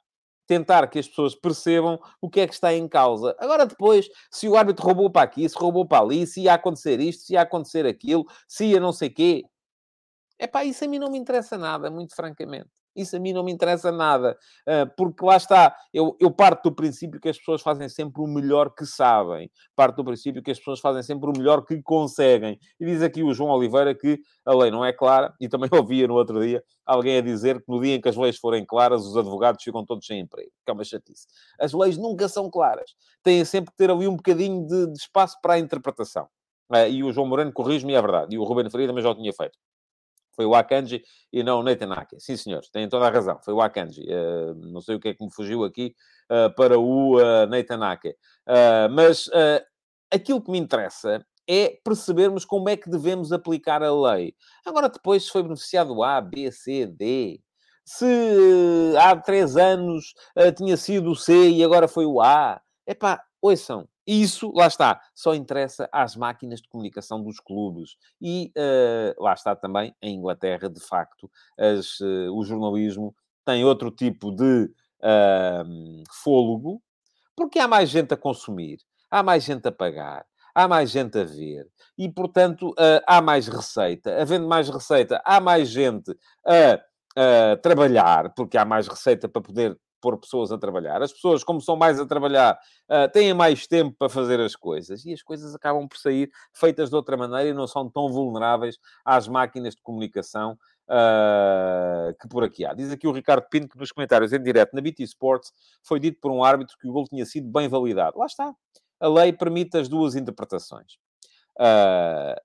[0.50, 3.36] Tentar que as pessoas percebam o que é que está em causa.
[3.38, 7.00] Agora, depois, se o árbitro roubou para aqui, se roubou para ali, se ia acontecer
[7.00, 9.44] isto, se ia acontecer aquilo, se ia não sei quê...
[10.40, 12.70] É pá, isso a mim não me interessa nada, muito francamente.
[13.00, 16.76] Isso a mim não me interessa nada, ah, porque lá está, eu, eu parto do
[16.76, 20.58] princípio que as pessoas fazem sempre o melhor que sabem, parto do princípio que as
[20.58, 22.60] pessoas fazem sempre o melhor que conseguem.
[22.80, 26.08] E diz aqui o João Oliveira que a lei não é clara, e também ouvia
[26.08, 29.06] no outro dia alguém a dizer que no dia em que as leis forem claras,
[29.06, 31.28] os advogados ficam todos sem emprego, que é uma chatice.
[31.60, 32.92] As leis nunca são claras,
[33.24, 36.28] têm sempre que ter ali um bocadinho de, de espaço para a interpretação.
[36.72, 39.16] Ah, e o João Moreno corrige-me, é verdade, e o Ruben Ferreira também já o
[39.16, 39.58] tinha feito.
[40.40, 42.18] Foi o Akanji e não o Nathan Ake.
[42.18, 43.38] Sim, senhores, têm toda a razão.
[43.44, 44.04] Foi o Akanji.
[44.04, 45.94] Uh, não sei o que é que me fugiu aqui
[46.32, 48.16] uh, para o uh, Nathan Ake.
[48.90, 49.30] mas
[50.10, 54.34] aquilo que me interessa é percebermos como é que devemos aplicar a lei.
[54.66, 57.42] Agora, depois, se foi beneficiado A, B, C, D,
[57.84, 58.06] se
[58.98, 60.14] há três anos
[60.56, 65.36] tinha sido o C e agora foi o A, epá, ouçam, isso, lá está, só
[65.36, 67.96] interessa às máquinas de comunicação dos clubes.
[68.20, 73.92] E uh, lá está também, em Inglaterra, de facto, as, uh, o jornalismo tem outro
[73.92, 76.82] tipo de uh, fôlego,
[77.36, 78.80] porque há mais gente a consumir,
[79.12, 81.68] há mais gente a pagar, há mais gente a ver.
[81.96, 82.74] E, portanto,
[83.06, 84.22] há mais receita.
[84.22, 89.78] Havendo mais receita, há mais gente a, a trabalhar, porque há mais receita para poder
[90.00, 91.02] pôr pessoas a trabalhar.
[91.02, 92.60] As pessoas, como são mais a trabalhar,
[92.90, 96.90] uh, têm mais tempo para fazer as coisas e as coisas acabam por sair feitas
[96.90, 100.58] de outra maneira e não são tão vulneráveis às máquinas de comunicação
[100.90, 102.74] uh, que por aqui há.
[102.74, 105.52] Diz aqui o Ricardo Pinto que nos comentários em direto na BT Sports
[105.84, 108.18] foi dito por um árbitro que o gol tinha sido bem validado.
[108.18, 108.54] Lá está.
[109.00, 110.98] A lei permite as duas interpretações.
[111.58, 112.36] Uh,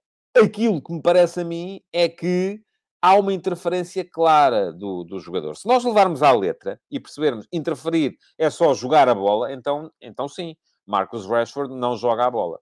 [0.44, 2.60] aquilo que me parece a mim é que
[3.04, 5.54] há uma interferência clara do, do jogador.
[5.56, 10.26] Se nós levarmos à letra e percebermos interferir é só jogar a bola, então, então
[10.26, 12.58] sim, Marcus Rashford não joga a bola.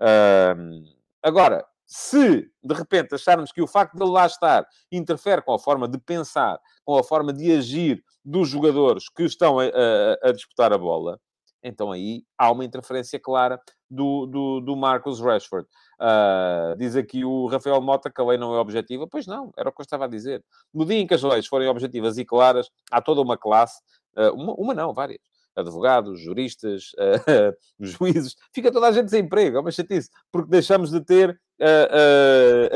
[0.00, 0.82] Uh,
[1.22, 5.58] agora, se de repente acharmos que o facto de ele lá estar interfere com a
[5.58, 10.32] forma de pensar, com a forma de agir dos jogadores que estão a, a, a
[10.32, 11.20] disputar a bola,
[11.62, 15.66] então aí há uma interferência clara do, do, do Marcus Rashford.
[16.00, 19.06] Uh, diz aqui o Rafael Mota que a lei não é objetiva.
[19.06, 20.42] Pois não, era o que eu estava a dizer.
[20.72, 23.80] No dia em que as leis forem objetivas e claras, há toda uma classe,
[24.16, 25.20] uh, uma, uma, não, várias,
[25.54, 30.90] advogados, juristas, uh, juízes, fica toda a gente sem emprego, é uma chatice, porque deixamos
[30.90, 31.38] de ter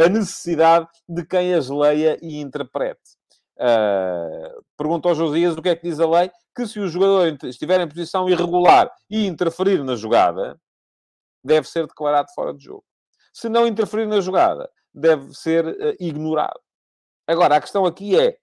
[0.05, 3.17] a necessidade de quem as leia e interprete.
[3.57, 7.37] Uh, pergunta ao Josias o que é que diz a lei, que se o jogador
[7.45, 10.59] estiver em posição irregular e interferir na jogada,
[11.45, 12.85] deve ser declarado fora de jogo.
[13.33, 16.59] Se não interferir na jogada, deve ser uh, ignorado.
[17.27, 18.39] Agora, a questão aqui é: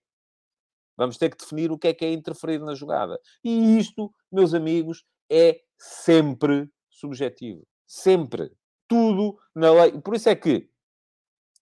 [0.95, 3.19] vamos ter que definir o que é que é interferir na jogada.
[3.43, 7.65] E isto, meus amigos, é sempre subjetivo.
[7.88, 8.52] Sempre.
[8.88, 9.99] Tudo na lei.
[9.99, 10.69] Por isso é que,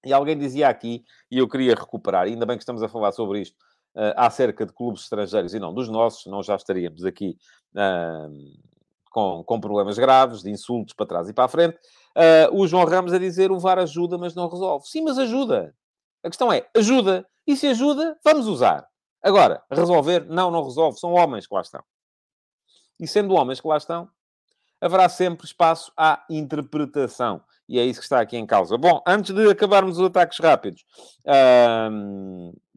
[0.05, 3.39] e alguém dizia aqui, e eu queria recuperar, ainda bem que estamos a falar sobre
[3.41, 3.55] isto,
[3.95, 7.37] uh, acerca de clubes estrangeiros e não dos nossos, nós já estaríamos aqui.
[7.73, 8.71] Uh,
[9.11, 11.77] com, com problemas graves, de insultos para trás e para a frente.
[12.15, 14.87] Uh, o João Ramos a dizer o VAR ajuda, mas não resolve.
[14.87, 15.75] Sim, mas ajuda.
[16.23, 17.27] A questão é, ajuda.
[17.45, 18.87] E se ajuda, vamos usar.
[19.21, 20.97] Agora, resolver, não, não resolve.
[20.97, 21.83] São homens que lá estão.
[22.99, 24.09] E sendo homens que lá estão,
[24.79, 27.41] haverá sempre espaço à interpretação.
[27.67, 28.77] E é isso que está aqui em causa.
[28.77, 30.85] Bom, antes de acabarmos os ataques rápidos,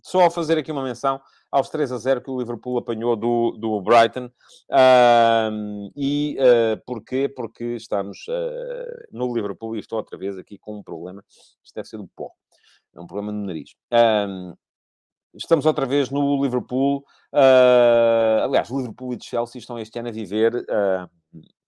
[0.05, 1.19] só fazer aqui uma menção
[1.51, 4.27] aos 3 a 0 que o Liverpool apanhou do, do Brighton.
[4.71, 7.27] Uh, e uh, porquê?
[7.27, 11.25] Porque estamos uh, no Liverpool e estou outra vez aqui com um problema.
[11.63, 12.31] Isto deve ser do pó.
[12.95, 13.71] É um problema no nariz.
[15.35, 16.99] estamos outra vez no Liverpool.
[17.33, 21.09] Uh, aliás, Liverpool e Chelsea estão este ano a viver uh,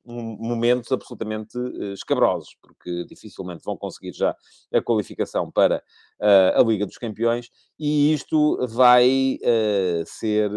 [0.07, 4.35] momentos absolutamente uh, escabrosos, porque dificilmente vão conseguir já
[4.73, 5.83] a qualificação para
[6.21, 10.51] uh, a Liga dos Campeões, e isto vai uh, ser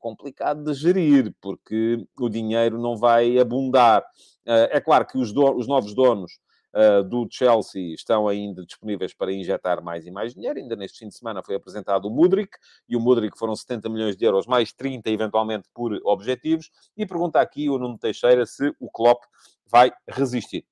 [0.00, 4.04] complicado de gerir, porque o dinheiro não vai abundar.
[4.44, 6.32] é claro que os, os novos donos
[6.78, 10.58] uh, do Chelsea estão ainda disponíveis para injetar mais e mais dinheiro.
[10.58, 12.56] Ainda neste fim de semana foi apresentado o Mudrik,
[12.88, 16.70] e o Mudrik foram 70 milhões de euros, mais 30 eventualmente por objetivos.
[16.96, 19.24] E pergunta aqui o Nuno Teixeira se o Klopp
[19.66, 20.64] vai resistir.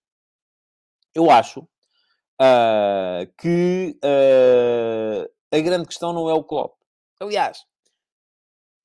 [1.15, 6.77] Eu acho uh, que uh, a grande questão não é o Klopp.
[7.19, 7.65] Aliás,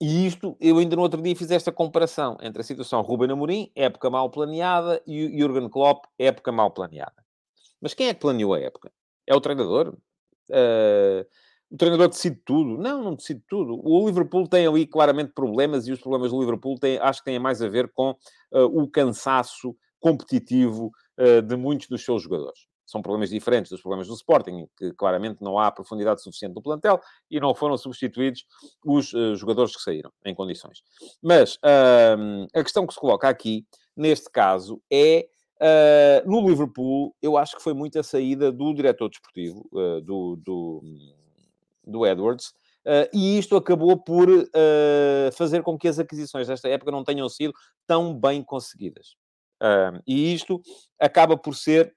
[0.02, 3.72] e isto, eu ainda no outro dia fiz esta comparação entre a situação Ruben Amorim,
[3.76, 7.24] época mal planeada, e Jurgen Klopp, época mal planeada.
[7.80, 8.92] Mas quem é que planeou a época?
[9.28, 9.96] É o treinador?
[10.50, 11.24] Uh,
[11.70, 12.80] o treinador decide tudo?
[12.80, 13.80] Não, não decide tudo.
[13.84, 17.38] O Liverpool tem ali claramente problemas e os problemas do Liverpool têm, acho que têm
[17.38, 18.10] mais a ver com
[18.52, 24.08] uh, o cansaço competitivo uh, de muitos dos seus jogadores são problemas diferentes dos problemas
[24.08, 28.46] do Sporting, que claramente não há profundidade suficiente no plantel e não foram substituídos
[28.86, 30.84] os uh, jogadores que saíram em condições.
[31.22, 33.66] Mas uh, a questão que se coloca aqui,
[33.96, 35.28] neste caso, é
[35.62, 40.36] uh, no Liverpool, eu acho que foi muito a saída do diretor desportivo, eh, do,
[40.38, 40.84] do,
[41.86, 42.54] do, Edwards.
[43.14, 44.28] e isto acabou por
[45.34, 47.54] fazer com que as aquisições desta época não tenham sido
[47.86, 49.16] tão bem conseguidas.
[50.08, 50.62] e isto
[51.00, 51.94] acaba por ser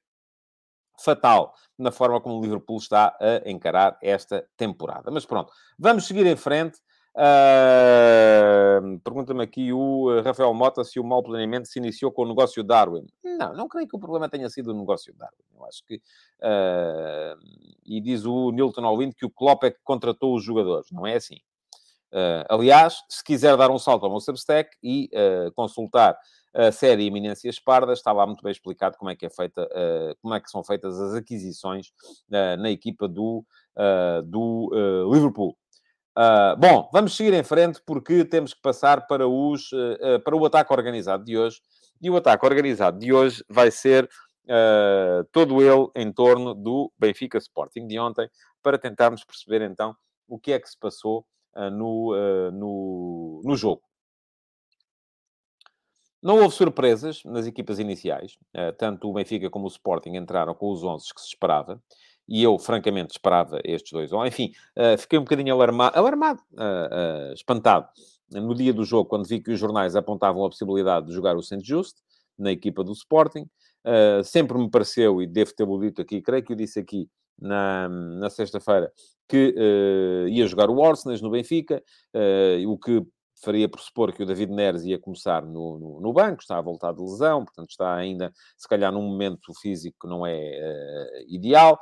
[0.99, 5.11] fatal na forma como o Liverpool está a encarar esta temporada.
[5.11, 6.79] Mas pronto, vamos seguir em frente.
[7.17, 12.63] Uh, Pergunta-me aqui o Rafael Mota se o mau planeamento se iniciou com o negócio
[12.65, 13.07] Darwin.
[13.23, 15.45] Não, não creio que o problema tenha sido o negócio Darwin.
[15.55, 15.97] Eu acho que.
[16.41, 17.39] Uh,
[17.85, 20.91] e diz o Nilton Alwind que o Klopp é que contratou os jogadores.
[20.91, 21.37] Não é assim.
[22.13, 25.11] Uh, aliás, se quiser dar um salto ao meu Substack e
[25.55, 26.17] consultar
[26.55, 30.17] a série Eminências Pardas, está lá muito bem explicado como é que é feita, uh,
[30.23, 31.89] como é que são feitas as aquisições
[32.29, 33.45] uh, na equipa do,
[33.77, 34.71] uh, do
[35.13, 35.57] Liverpool.
[36.59, 39.71] bom, vamos seguir em frente porque temos que passar para, os,
[40.25, 41.61] para o ataque organizado de hoje.
[42.01, 44.09] E o ataque organizado de hoje vai ser
[45.33, 48.29] todo ele em torno do Benfica Sporting de ontem,
[48.63, 49.97] para tentarmos perceber então
[50.29, 51.27] o que é que se passou
[51.73, 53.83] no, no, no jogo.
[56.25, 58.39] Não houve surpresas nas equipas iniciais.
[58.55, 61.79] Eh, tanto o Benfica como o Sporting entraram com os 11 que se esperava.
[62.27, 64.11] E eu, francamente, esperava estes dois.
[64.27, 67.87] Enfim, eh, fiquei um bocadinho alarmado, alarmado eh, espantado,
[68.31, 71.43] no dia do jogo, quando vi que os jornais apontavam a possibilidade de jogar o
[71.43, 71.99] Saint Just
[72.39, 73.47] na equipa do Sporting.
[74.25, 77.07] sempre me pareceu, e devo ter dito aqui, creio que eu disse aqui
[77.39, 78.91] na, na sexta-feira,
[79.29, 79.55] que
[80.31, 81.83] ia jogar o Orsnes no Benfica,
[82.67, 83.07] o que
[83.45, 86.93] faria pressupor que o David Neres ia começar no, no, no, banco, está a voltar
[86.93, 91.79] de lesão, portanto está ainda, se calhar, num momento físico que não é uh, ideal.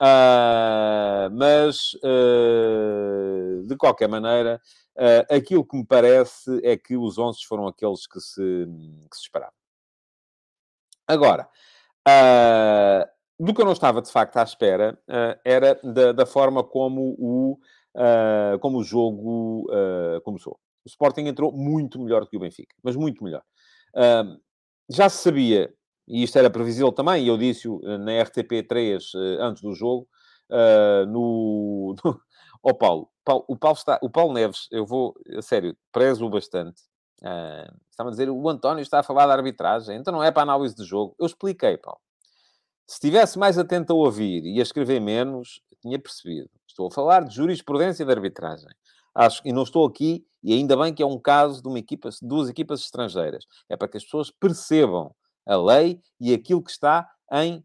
[0.00, 4.60] Uh, mas, uh, de qualquer maneira,
[5.30, 8.66] aquilo que me parece é que os 11 foram aqueles que se,
[9.10, 9.54] que se esperavam.
[11.06, 11.48] Agora,
[13.38, 14.98] do que eu não estava, de facto, à espera,
[15.44, 17.58] era da, da, forma como o,
[18.60, 19.66] como o jogo
[20.24, 20.58] começou.
[20.88, 23.42] O Sporting entrou muito melhor do que o Benfica, mas muito melhor.
[23.94, 24.40] Uh,
[24.90, 25.72] já se sabia,
[26.06, 29.74] e isto era previsível também, e eu disse-o eh, na RTP3 uh, eh, antes do
[29.74, 30.08] jogo,
[30.50, 31.94] uh, no...
[32.02, 32.20] no...
[32.62, 36.80] Oh, Paulo, Paulo, o, Paulo está, o Paulo Neves, eu vou, a sério, prezo-o bastante.
[37.22, 40.42] Uh, estava a dizer, o António está a falar da arbitragem, então não é para
[40.42, 41.14] análise de jogo.
[41.20, 42.00] Eu expliquei, Paulo.
[42.86, 46.48] Se estivesse mais atento a ouvir e a escrever menos, tinha percebido.
[46.66, 48.70] Estou a falar de jurisprudência de arbitragem.
[49.18, 52.08] Acho, e não estou aqui, e ainda bem que é um caso de uma equipa,
[52.22, 53.44] duas equipas estrangeiras.
[53.68, 55.12] É para que as pessoas percebam
[55.44, 57.64] a lei e aquilo que está em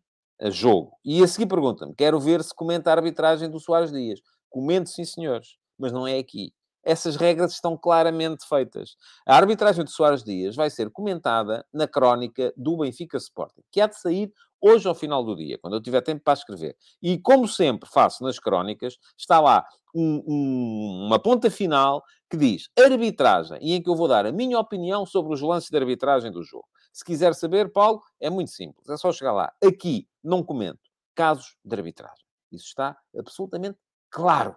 [0.49, 0.97] jogo.
[1.05, 4.19] E a seguir pergunta-me: quero ver se comenta a arbitragem do Soares Dias.
[4.49, 6.51] Comento, sim, senhores, mas não é aqui.
[6.83, 8.97] Essas regras estão claramente feitas.
[9.23, 13.85] A arbitragem de Soares Dias vai ser comentada na crónica do Benfica Sporting, que há
[13.85, 16.77] de sair hoje ao final do dia, quando eu tiver tempo para escrever.
[17.01, 22.69] E como sempre faço nas crónicas, está lá um, um, uma ponta final que diz
[22.79, 26.31] arbitragem e em que eu vou dar a minha opinião sobre os lances de arbitragem
[26.31, 26.65] do jogo.
[26.93, 28.87] Se quiser saber, Paulo, é muito simples.
[28.87, 29.51] É só chegar lá.
[29.61, 30.79] Aqui não comento
[31.13, 32.25] casos de arbitragem.
[32.49, 33.77] Isso está absolutamente
[34.09, 34.55] claro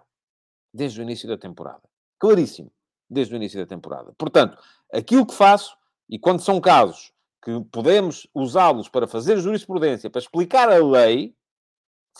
[0.73, 1.83] desde o início da temporada.
[2.17, 2.71] Claríssimo
[3.09, 4.13] desde o início da temporada.
[4.17, 4.57] Portanto,
[4.93, 5.75] aquilo que faço,
[6.09, 7.11] e quando são casos
[7.47, 11.33] que podemos usá-los para fazer jurisprudência, para explicar a lei,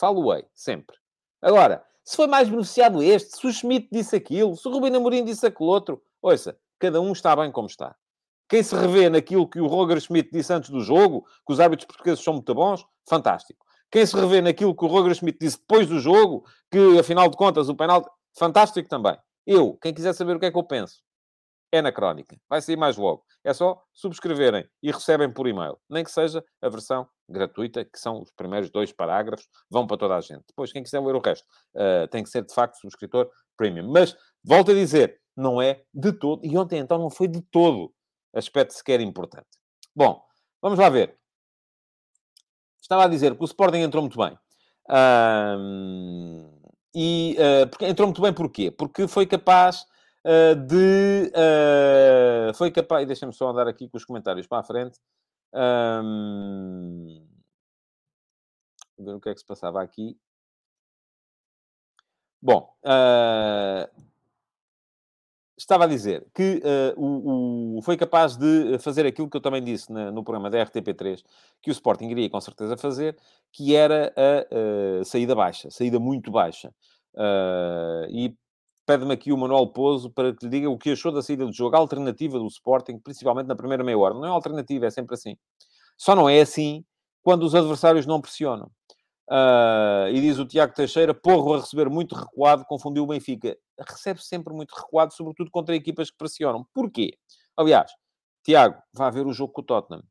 [0.00, 0.96] falo-ei, sempre.
[1.42, 5.22] Agora, se foi mais beneficiado este, se o Schmidt disse aquilo, se o Rubino Amorim
[5.22, 7.94] disse aquele outro, ouça, cada um está bem como está.
[8.48, 11.86] Quem se revê naquilo que o Roger Schmidt disse antes do jogo, que os árbitros
[11.86, 13.66] portugueses são muito bons, fantástico.
[13.90, 17.36] Quem se revê naquilo que o Roger Schmidt disse depois do jogo, que afinal de
[17.36, 19.18] contas o penal, fantástico também.
[19.46, 21.02] Eu, quem quiser saber o que é que eu penso,
[21.70, 22.36] é na crónica.
[22.48, 23.24] Vai sair mais logo.
[23.44, 25.78] É só subscreverem e recebem por e-mail.
[25.88, 30.16] Nem que seja a versão gratuita, que são os primeiros dois parágrafos, vão para toda
[30.16, 30.44] a gente.
[30.48, 33.90] Depois, quem quiser ler o resto, uh, tem que ser de facto subscritor premium.
[33.90, 37.92] Mas, volto a dizer, não é de todo, e ontem então não foi de todo
[38.34, 39.48] aspecto sequer importante.
[39.94, 40.22] Bom,
[40.60, 41.18] vamos lá ver.
[42.80, 44.36] Estava a dizer que o Sporting entrou muito bem.
[44.90, 46.50] Um,
[46.94, 48.70] e uh, entrou muito bem porquê?
[48.70, 49.84] Porque foi capaz
[50.24, 51.32] uh, de...
[51.34, 53.06] Uh, foi capaz...
[53.06, 54.98] Deixa-me só andar aqui com os comentários para a frente.
[55.52, 57.26] Um,
[58.98, 60.16] ver o que é que se passava aqui.
[62.40, 64.08] Bom, uh,
[65.56, 69.62] estava a dizer que uh, o, o, foi capaz de fazer aquilo que eu também
[69.62, 71.24] disse na, no programa da RTP3,
[71.60, 73.16] que o Sporting iria com certeza fazer,
[73.52, 76.72] que era a, saída baixa, saída muito baixa.
[77.14, 78.36] Uh, e
[78.88, 81.52] pede-me aqui o Manuel Pouso para que lhe diga o que achou da saída do
[81.52, 84.14] jogo, a alternativa do Sporting, principalmente na primeira meia hora.
[84.14, 85.36] Não é alternativa, é sempre assim.
[85.94, 86.82] Só não é assim
[87.22, 88.70] quando os adversários não pressionam.
[89.30, 93.54] Uh, e diz o Tiago Teixeira, Porro a receber muito recuado, confundiu o Benfica.
[93.78, 96.66] Recebe sempre muito recuado, sobretudo contra equipas que pressionam.
[96.72, 97.10] Porquê?
[97.58, 97.92] Aliás,
[98.42, 100.02] Tiago, vá ver o jogo com o Tottenham.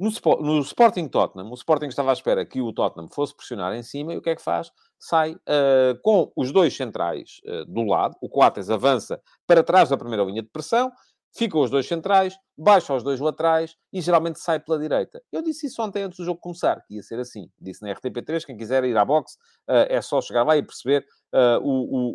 [0.00, 0.08] No,
[0.40, 4.14] no, Sporting Tottenham, o Sporting estava à espera que o Tottenham fosse pressionar em cima
[4.14, 4.72] e o que é que faz?
[4.98, 9.98] Sai uh, com os dois centrais uh, do lado, o Coates avança para trás da
[9.98, 10.90] primeira linha de pressão,
[11.36, 15.22] ficam os dois centrais, baixa os dois laterais e geralmente sai pela direita.
[15.30, 17.50] Eu disse isso ontem antes do jogo começar, que ia ser assim.
[17.60, 19.36] Disse na RTP3, quem quiser ir à boxe,
[19.68, 22.14] uh, é só chegar lá e perceber uh, o, o,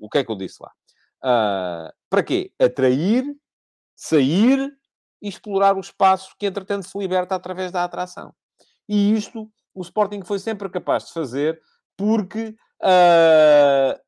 [0.00, 0.72] o, o que é que eu disse lá.
[1.22, 2.50] Uh, para quê?
[2.58, 3.24] Atrair,
[3.94, 4.72] sair
[5.24, 8.34] e explorar o espaço que, entretanto, se liberta através da atração.
[8.88, 11.60] E isto o Sporting foi sempre capaz de fazer
[11.96, 12.54] porque
[12.84, 13.98] Uh,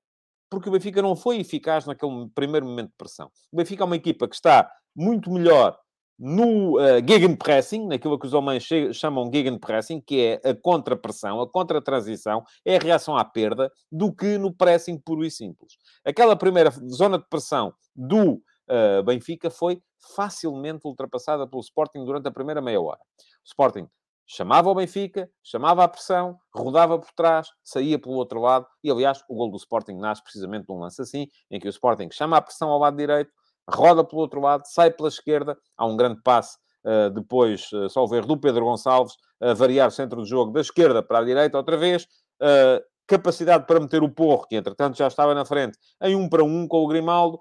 [0.50, 3.30] porque o Benfica não foi eficaz naquele primeiro momento de pressão.
[3.50, 5.78] O Benfica é uma equipa que está muito melhor
[6.18, 12.44] no uh, gegenpressing, naquilo que os homens chamam gegenpressing, que é a contra-pressão, a contra-transição,
[12.64, 15.76] é a reação à perda, do que no pressing puro e simples.
[16.04, 19.80] Aquela primeira zona de pressão do uh, Benfica foi
[20.14, 23.00] facilmente ultrapassada pelo Sporting durante a primeira meia hora.
[23.18, 23.88] O Sporting
[24.26, 29.22] chamava o Benfica, chamava a pressão, rodava por trás, saía pelo outro lado, e aliás,
[29.28, 32.36] o gol do Sporting nasce precisamente de um lance assim, em que o Sporting chama
[32.36, 33.30] a pressão ao lado direito,
[33.68, 38.04] roda pelo outro lado, sai pela esquerda, há um grande passe uh, depois, uh, só
[38.06, 41.24] ver, do Pedro Gonçalves, a uh, variar o centro do jogo da esquerda para a
[41.24, 42.04] direita outra vez,
[42.42, 46.42] uh, capacidade para meter o Porro, que entretanto já estava na frente, em um para
[46.42, 47.40] um com o Grimaldo,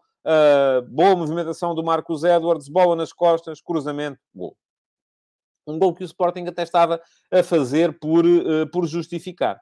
[0.90, 4.58] boa movimentação do Marcos Edwards, bola nas costas, cruzamento, gol.
[5.68, 7.02] Um gol que o Sporting até estava
[7.32, 9.60] a fazer por, uh, por justificar.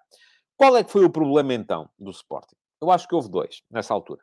[0.57, 2.55] Qual é que foi o problema, então, do Sporting?
[2.81, 4.21] Eu acho que houve dois, nessa altura.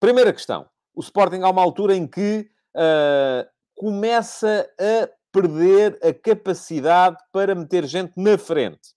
[0.00, 0.68] Primeira questão.
[0.94, 7.84] O Sporting há uma altura em que uh, começa a perder a capacidade para meter
[7.86, 8.94] gente na frente.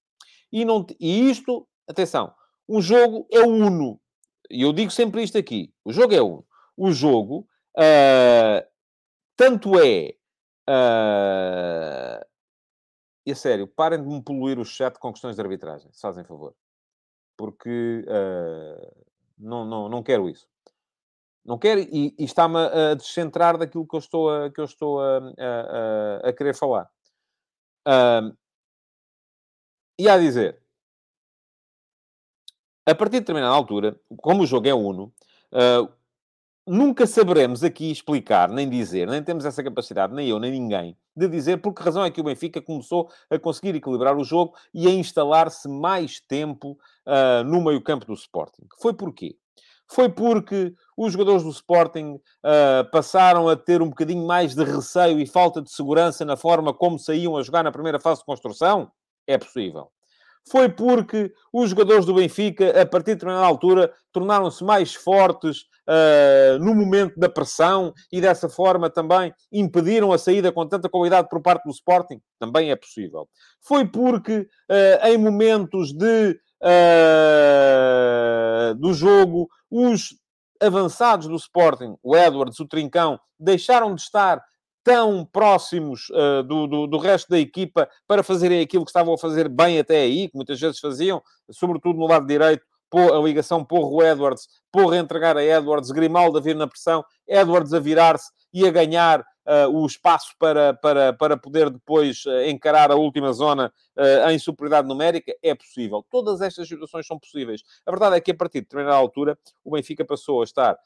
[0.52, 2.32] E, não, e isto, atenção,
[2.70, 4.00] um jogo é uno.
[4.50, 5.74] E eu digo sempre isto aqui.
[5.84, 6.46] O jogo é uno.
[6.78, 8.66] O jogo, uh,
[9.36, 10.18] tanto é
[10.70, 12.20] Uh...
[13.26, 16.24] E a sério, parem de me poluir o chat com questões de arbitragem, se fazem
[16.24, 16.54] favor.
[17.38, 19.06] Porque uh...
[19.38, 20.48] não, não, não quero isso.
[21.46, 25.00] Não quero e, e está-me a descentrar daquilo que eu estou a, que eu estou
[25.00, 26.90] a, a, a querer falar.
[27.88, 28.36] Uh...
[30.00, 30.62] E a dizer,
[32.86, 35.12] a partir de determinada altura, como o jogo é uno,
[36.68, 41.28] nunca saberemos aqui explicar, nem dizer, nem temos essa capacidade, nem eu, nem ninguém, de
[41.28, 44.86] dizer por que razão é que o Benfica começou a conseguir equilibrar o jogo e
[44.86, 48.68] a instalar-se mais tempo uh, no meio-campo do Sporting.
[48.82, 49.38] Foi porquê?
[49.90, 55.20] Foi porque os jogadores do Sporting uh, passaram a ter um bocadinho mais de receio
[55.20, 58.92] e falta de segurança na forma como saíam a jogar na primeira fase de construção?
[59.26, 59.90] É possível
[60.50, 66.60] foi porque os jogadores do Benfica, a partir de determinada altura, tornaram-se mais fortes uh,
[66.60, 71.42] no momento da pressão e dessa forma também impediram a saída com tanta qualidade por
[71.42, 72.20] parte do Sporting?
[72.40, 73.28] Também é possível.
[73.62, 80.16] Foi porque uh, em momentos de, uh, do jogo, os
[80.62, 84.42] avançados do Sporting, o Edwards, o Trincão, deixaram de estar
[84.84, 89.18] tão próximos uh, do, do, do, resto da equipa para fazerem aquilo que estavam a
[89.18, 91.22] fazer bem até aí, que muitas vezes faziam,
[91.52, 96.56] sobretudo no lado direito, a ligação Porro-Edwards, Porro a entregar a Edwards, Grimaldo a vir
[96.56, 99.26] na pressão, Edwards a virar-se e a ganhar
[99.72, 104.88] o espaço para, para, para poder depois uh, encarar a última zona uh, em superioridade
[104.88, 106.06] numérica, é possível.
[106.10, 107.64] Todas estas situações são possíveis.
[107.86, 110.78] A verdade é que, a partir de determinada altura, o Benfica passou a estar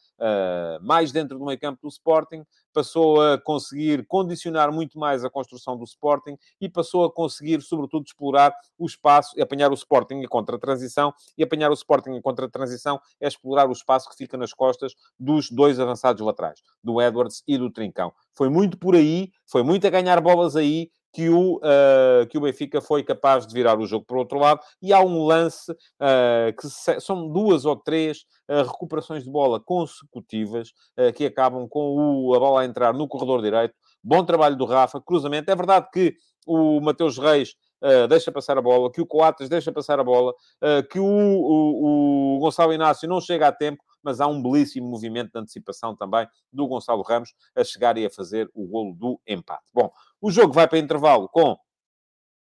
[0.81, 5.75] mais dentro do meio campo do Sporting, passou a conseguir condicionar muito mais a construção
[5.75, 10.27] do Sporting e passou a conseguir, sobretudo, explorar o espaço, e apanhar o Sporting em
[10.27, 14.93] contra-transição, e apanhar o Sporting em contra-transição é explorar o espaço que fica nas costas
[15.19, 18.13] dos dois avançados laterais, do Edwards e do Trincão.
[18.33, 22.41] Foi muito por aí, foi muito a ganhar bolas aí, que o, uh, que o
[22.41, 24.61] Benfica foi capaz de virar o jogo para o outro lado.
[24.81, 29.59] E há um lance uh, que se, são duas ou três uh, recuperações de bola
[29.59, 30.71] consecutivas
[31.15, 33.73] que acabam com o, a bola a entrar no corredor direito.
[34.03, 35.51] Bom trabalho do Rafa, cruzamento.
[35.51, 39.71] É verdade que o Mateus Reis Uh, deixa passar a bola, que o Coates deixa
[39.71, 44.19] passar a bola, uh, que o, o, o, Gonçalo Inácio não chega a tempo, mas
[44.19, 48.49] há um belíssimo movimento de antecipação também do Gonçalo Ramos a chegar e a fazer
[48.53, 49.65] o golo do empate.
[49.73, 51.57] Bom, o jogo vai para intervalo com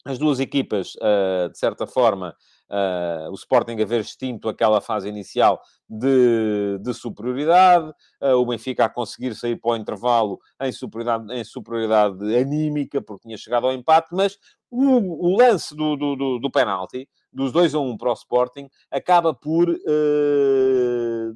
[0.05, 2.35] as duas equipas, uh, de certa forma,
[2.69, 7.89] uh, o Sporting a ver extinto aquela fase inicial de, de superioridade,
[8.21, 13.27] uh, o Benfica a conseguir sair para o intervalo em superioridade, em superioridade anímica, porque
[13.27, 14.37] tinha chegado ao empate, mas
[14.70, 18.13] o, o lance do, do, do, do penalti, dos 2 a 1 um para o
[18.13, 19.80] Sporting, acaba por, de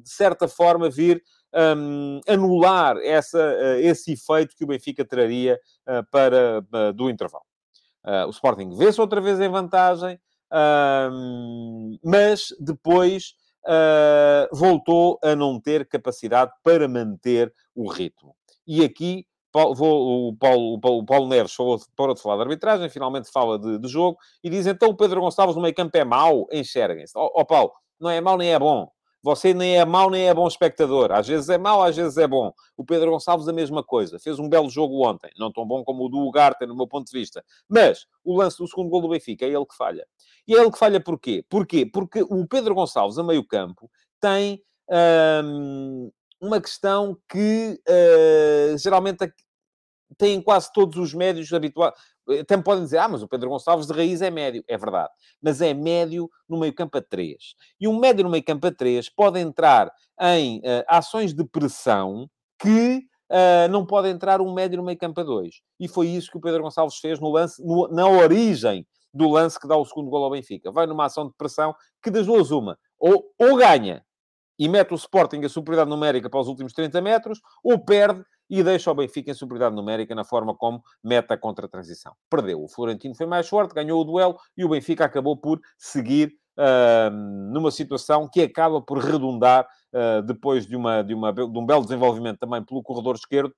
[0.04, 1.22] certa forma, vir
[1.54, 5.58] um, anular essa, uh, esse efeito que o Benfica traria
[5.88, 7.44] uh, para, uh, do intervalo.
[8.26, 10.18] o Sporting vê-se outra vez em vantagem,
[12.02, 13.34] mas depois
[14.52, 18.36] voltou a não ter capacidade para manter o ritmo.
[18.66, 23.30] E aqui vou, o, Paulo, o, Paulo, Neves falou, para de falar de arbitragem, finalmente
[23.30, 26.46] fala de, de, jogo, e diz então o Pedro Gonçalves no meio campo é mau,
[26.52, 27.12] enxerguem-se.
[27.16, 28.88] Ó oh, oh, Paulo, não é mau nem é bom.
[29.22, 31.10] Você nem é mau nem é bom espectador.
[31.10, 32.52] Às vezes é mau, às vezes é bom.
[32.76, 34.18] O Pedro Gonçalves, a mesma coisa.
[34.18, 35.30] Fez um belo jogo ontem.
[35.38, 37.42] Não tão bom como o do Ugarte, no meu ponto de vista.
[37.66, 40.06] Mas o lance do segundo gol do Benfica é ele que falha.
[40.46, 41.42] E é ele que falha porquê?
[41.48, 41.86] Porquê?
[41.86, 43.90] Porque o Pedro Gonçalves, a meio campo,
[44.20, 44.62] tem
[45.42, 49.32] hum, uma questão que uh, geralmente
[50.16, 51.94] tem quase todos os médios habituais.
[52.26, 54.64] Me podem dizer, ah, mas o Pedro Gonçalves de raiz é médio.
[54.66, 55.10] É verdade.
[55.42, 57.36] Mas é médio no meio campo a 3.
[57.80, 62.28] E um médio no meio campo a 3 pode entrar em uh, ações de pressão
[62.58, 65.54] que uh, não pode entrar um médio no meio campo a 2.
[65.80, 69.60] E foi isso que o Pedro Gonçalves fez no lance, no, na origem do lance
[69.60, 70.72] que dá o segundo gol ao Benfica.
[70.72, 72.78] Vai numa ação de pressão que das duas uma.
[72.98, 74.04] Ou, ou ganha
[74.58, 78.62] e mete o Sporting a superioridade numérica para os últimos 30 metros, ou perde e
[78.62, 82.14] deixa o Benfica em superioridade numérica na forma como mete a contra-transição.
[82.30, 82.62] Perdeu.
[82.62, 87.10] O Florentino foi mais forte, ganhou o duelo e o Benfica acabou por seguir uh,
[87.52, 91.82] numa situação que acaba por redundar uh, depois de, uma, de, uma, de um belo
[91.82, 93.54] desenvolvimento também pelo corredor esquerdo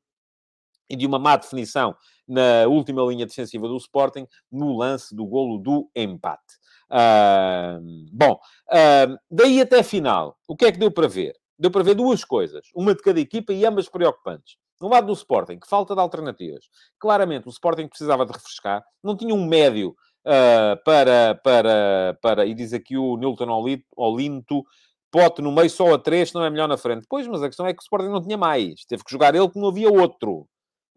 [0.89, 5.59] e de uma má definição na última linha defensiva do Sporting no lance do golo
[5.59, 6.55] do empate.
[6.91, 11.35] Uh, bom, uh, daí até a final, o que é que deu para ver?
[11.59, 14.57] Deu para ver duas coisas, uma de cada equipa e ambas preocupantes.
[14.81, 16.67] No lado do Sporting, que falta de alternativas.
[16.99, 18.85] Claramente, o Sporting precisava de refrescar.
[19.03, 19.97] Não tinha um médio
[20.27, 22.47] uh, para, para, para...
[22.47, 23.49] E diz aqui o Nilton
[23.97, 24.65] Olinto,
[25.11, 27.07] pote no meio só a três, não é melhor na frente.
[27.09, 28.85] Pois, mas a questão é que o Sporting não tinha mais.
[28.85, 30.47] Teve que jogar ele, que não havia outro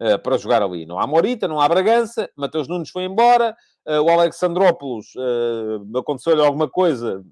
[0.00, 0.84] uh, para jogar ali.
[0.84, 2.30] Não há Morita, não há Bragança.
[2.36, 3.56] Mateus Nunes foi embora.
[3.86, 7.24] Uh, o Alexandrópolis, uh, aconteceu-lhe alguma coisa,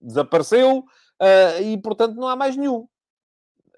[0.00, 0.84] desapareceu.
[1.60, 2.86] e, portanto, não há mais nenhum.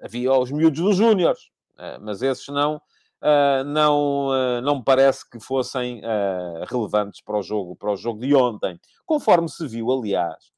[0.03, 1.51] Havia os miúdos dos Júniores
[2.01, 2.81] mas esses não,
[3.23, 6.01] Uh, não, uh, não me parece que fossem
[6.67, 8.81] relevantes para o jogo, para o jogo de ontem.
[9.05, 10.51] Conforme se viu, aliás,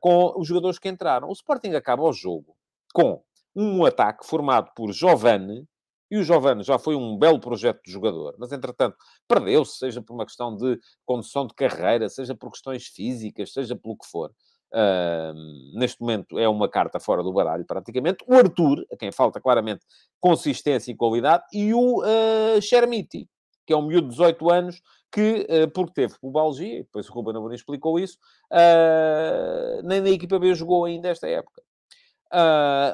[0.00, 1.28] com os jogadores que entraram.
[1.28, 2.56] O Sporting acaba o jogo
[2.92, 3.22] com
[3.54, 5.64] um ataque formado por Giovane,
[6.10, 10.14] e o Giovane já foi um belo projeto de jogador, mas entretanto perdeu-se, seja por
[10.14, 14.32] uma questão de condução de carreira, seja por questões físicas, seja pelo que for.
[14.72, 18.24] Uh, neste momento é uma carta fora do baralho, praticamente.
[18.26, 19.84] O Arthur, a quem falta claramente
[20.20, 23.28] consistência e qualidade, e o uh, Chermiti,
[23.66, 27.36] que é um miúdo de 18 anos, que, uh, porque teve pubalgia, depois o Ruben
[27.36, 28.18] Amorim explicou isso,
[28.52, 31.62] uh, nem na equipa B jogou ainda esta época.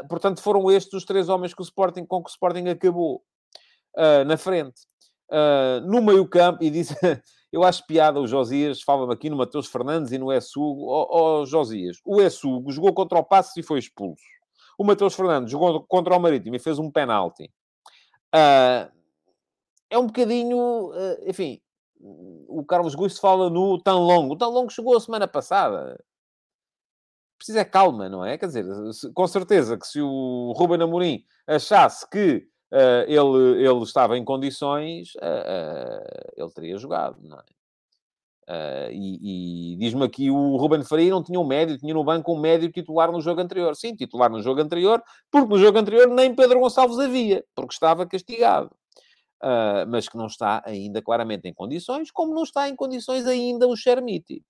[0.08, 3.24] Portanto, foram estes os três homens que o Sporting, com que o Sporting acabou
[4.26, 4.82] na frente.
[5.84, 6.94] no meio campo, e disse...
[7.53, 10.86] Eu acho piada o Josias, fala-me aqui no Matheus Fernandes e no Essugo.
[10.88, 14.24] Ó oh, oh, Josias, o Essugo jogou contra o Passos e foi expulso.
[14.78, 17.53] O Matheus Fernandes jogou contra o Marítimo e fez um penalti.
[18.34, 18.90] Uh,
[19.90, 20.92] é um bocadinho...
[20.92, 21.61] Uh, enfim,
[22.48, 24.32] o Carlos Gusto fala no tão longo.
[24.32, 26.03] O tão longo chegou a semana passada.
[27.36, 28.38] Precisa é calma, não é?
[28.38, 28.64] Quer dizer,
[29.12, 35.14] com certeza que se o Ruben Amorim achasse que uh, ele, ele estava em condições,
[35.16, 37.18] uh, ele teria jogado,
[38.48, 38.92] é?
[38.92, 42.40] e, e diz-me aqui o Ruben Faria não tinha um médio, tinha no banco um
[42.40, 43.76] médio titular no jogo anterior.
[43.76, 48.06] Sim, titular no jogo anterior, porque no jogo anterior nem Pedro Gonçalves havia, porque estava
[48.06, 48.70] castigado.
[49.42, 53.66] Uh, mas que não está ainda claramente em condições, como não está em condições ainda
[53.66, 54.44] o Chermiti.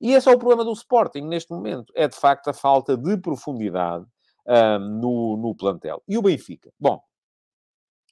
[0.00, 1.92] E esse é o problema do Sporting neste momento.
[1.94, 4.06] É de facto a falta de profundidade
[4.80, 6.02] no, no plantel.
[6.08, 6.72] E o Benfica?
[6.80, 7.02] Bom,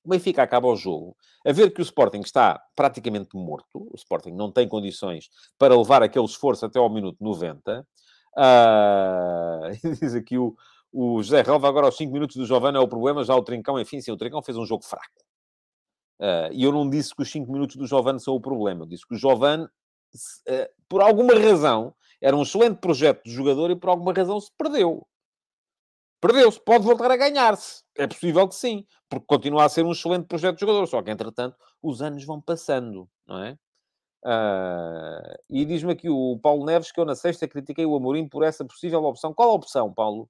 [0.08, 1.14] O Benfica acaba o jogo
[1.46, 3.86] a ver que o Sporting está praticamente morto.
[3.92, 5.28] O Sporting não tem condições
[5.58, 7.86] para levar aquele esforço até ao minuto 90.
[8.34, 9.68] Uh,
[10.00, 10.56] diz aqui o,
[10.90, 13.78] o José Relva, agora aos 5 minutos do Giovanni é o problema, já o Trincão,
[13.78, 15.04] enfim, sim, o Trincão fez um jogo fraco.
[16.18, 18.84] Uh, e eu não disse que os 5 minutos do Giovanni são o problema.
[18.84, 19.68] Eu disse que o Giovanni, uh,
[20.88, 25.06] por alguma razão, era um excelente projeto de jogador e por alguma razão se perdeu.
[26.20, 27.82] Perdeu-se, pode voltar a ganhar-se.
[27.96, 31.10] É possível que sim, porque continua a ser um excelente projeto de jogador, só que,
[31.10, 33.56] entretanto, os anos vão passando, não é?
[34.24, 38.42] Uh, e diz-me aqui o Paulo Neves que eu na sexta critiquei o Amorim por
[38.42, 39.32] essa possível opção.
[39.32, 40.28] Qual a opção, Paulo?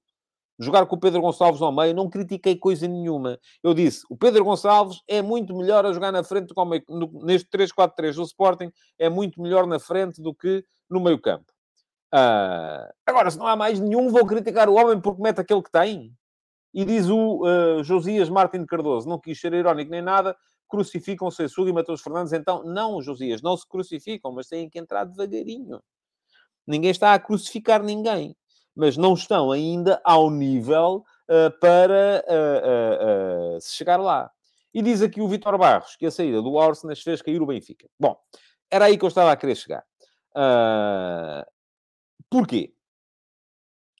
[0.59, 3.39] Jogar com o Pedro Gonçalves ao meio, não critiquei coisa nenhuma.
[3.63, 6.75] Eu disse, o Pedro Gonçalves é muito melhor a jogar na frente, como
[7.23, 11.45] neste 3-4-3 do Sporting, é muito melhor na frente do que no meio campo.
[12.13, 15.71] Uh, agora, se não há mais nenhum, vou criticar o homem porque mete aquele que
[15.71, 16.13] tem.
[16.73, 20.35] E diz o uh, Josias Martin Cardoso, não quis ser irónico nem nada,
[20.67, 22.33] crucificam-se Sul e Matheus Fernandes.
[22.33, 25.81] Então, não, Josias, não se crucificam, mas têm que entrar devagarinho.
[26.67, 28.35] Ninguém está a crucificar ninguém
[28.79, 32.23] mas não estão ainda ao nível uh, para
[33.59, 34.31] se chegar lá.
[34.73, 37.87] E diz aqui o Vitor Barros que a saída do Arsenal fez cair o Benfica.
[37.99, 38.15] Bom,
[38.71, 39.83] era aí que eu estava a querer chegar.
[42.29, 42.73] Porquê?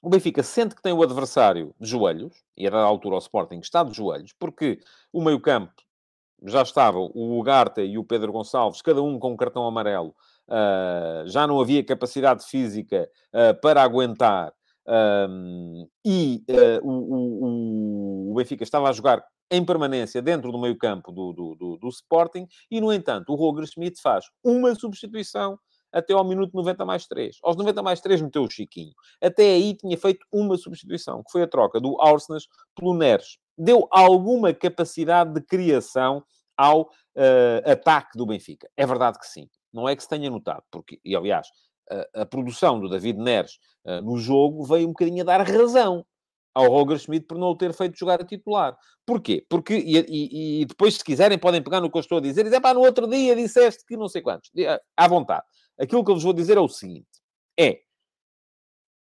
[0.02, 3.60] O Benfica sente que tem o adversário de joelhos, e a dada altura o Sporting
[3.60, 4.80] está de joelhos, porque
[5.12, 5.74] o meio-campo
[6.44, 10.16] já estavam o Ugarte e o Pedro Gonçalves, cada um com um cartão amarelo,
[10.48, 14.54] uh, já não havia capacidade física uh, para aguentar
[15.30, 21.12] um, e uh, o, o, o, Benfica estava a jogar em permanência dentro do meio-campo
[21.12, 25.60] do, do, do, do, Sporting, e, no entanto, o Roger Schmidt faz uma substituição
[25.92, 27.38] até ao minuto 90 mais 3.
[27.44, 28.94] Aos 90 mais 3 meteu o Chiquinho.
[29.22, 33.38] Até aí tinha feito uma substituição, que foi a troca do Arsenas pelo Neres.
[33.58, 36.24] Deu alguma capacidade de criação
[36.58, 38.70] ao uh, ataque do Benfica.
[38.76, 39.50] É verdade que sim.
[39.72, 41.48] Não é que se tenha notado, porque, e aliás,
[41.90, 46.06] a, a produção do David Neres uh, no jogo veio um bocadinho a dar razão
[46.54, 48.78] ao Roger Schmidt por não o ter feito jogar a titular.
[49.06, 49.46] Porquê?
[49.50, 52.42] Porque, e, e, e, depois, se quiserem, podem pegar no que eu estou a dizer
[52.42, 54.52] e dizer, pá, no outro dia disseste que não sei quantos.
[54.96, 55.46] À vontade.
[55.80, 57.08] Aquilo que eu vos vou dizer é o seguinte:
[57.60, 57.80] é.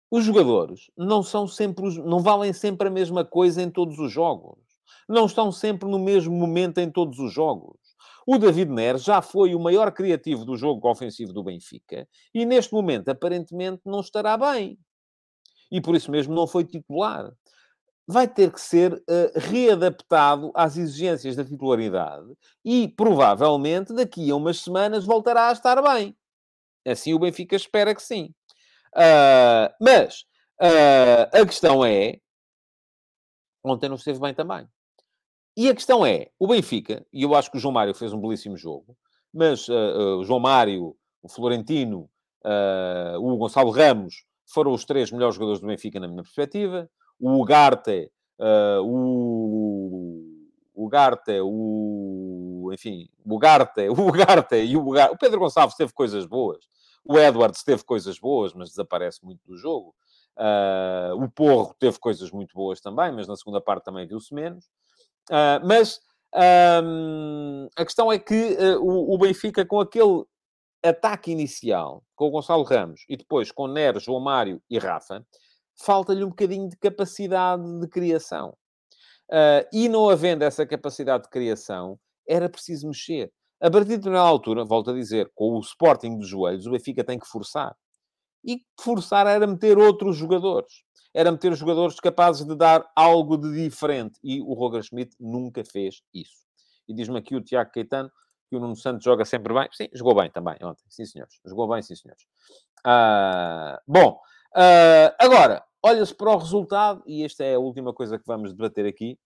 [0.10, 4.12] Os jogadores não são sempre, os, não valem sempre a mesma coisa em todos os
[4.12, 4.60] jogos.
[5.08, 7.80] Não estão sempre no mesmo momento em todos os jogos.
[8.26, 12.74] O David Neres já foi o maior criativo do jogo ofensivo do Benfica e neste
[12.74, 14.78] momento aparentemente não estará bem.
[15.72, 17.32] E por isso mesmo não foi titular.
[18.05, 22.28] Vai ter que ser uh, readaptado às exigências da titularidade
[22.65, 26.15] e provavelmente daqui a umas semanas voltará a estar bem.
[26.86, 28.34] Assim o Benfica espera que sim.
[28.95, 30.26] Uh, mas
[30.61, 32.19] uh, a questão é.
[33.63, 34.67] Ontem não esteve bem também.
[35.55, 38.19] E a questão é, o Benfica, e eu acho que o João Mário fez um
[38.19, 38.97] belíssimo jogo,
[39.34, 42.09] mas uh, o João Mário, o Florentino,
[43.19, 46.89] o Gonçalo Ramos foram os três melhores jogadores do Benfica, na minha perspectiva.
[47.20, 48.12] O Ugarte,
[48.84, 50.24] o,
[50.74, 52.70] o Ugarte, o...
[52.74, 55.16] Enfim, o Ugarte, o Ugarte e o Ugarte.
[55.16, 56.66] O Pedro Gonçalves teve coisas boas.
[57.04, 59.93] O Edwards teve coisas boas, mas desaparece muito do jogo.
[61.18, 64.66] o Porro teve coisas muito boas também, mas na segunda parte também viu-se menos.
[65.30, 65.99] Uh, mas
[66.84, 70.24] um, a questão é que uh, o, o, Benfica, com aquele
[70.84, 75.26] ataque inicial, com o Gonçalo Ramos, e depois com Neres, João Mário e Rafa,
[75.76, 78.56] falta-lhe um bocadinho de capacidade de criação.
[79.30, 83.32] Uh, e não havendo essa capacidade de criação, era preciso mexer.
[83.62, 87.04] A partir de determinada altura, volto a dizer, com o Sporting dos joelhos, o Benfica
[87.04, 87.76] tem que forçar.
[88.44, 94.20] E forçar era meter outros jogadores era meter jogadores capazes de dar algo de diferente.
[94.24, 96.46] E o Roger Schmidt nunca fez isso.
[96.88, 98.10] E diz-me aqui o Tiago Caetano
[98.52, 99.70] que o Nuno Santos joga sempre bem.
[99.72, 100.84] Sim, jogou bem também ontem.
[100.89, 101.39] Sim, senhores.
[101.45, 102.24] Jogou bem, sim, senhores.
[102.86, 104.20] Uh, bom,
[104.58, 108.86] uh, agora, olha-se para o resultado, e esta é a última coisa que vamos debater
[108.86, 109.18] aqui.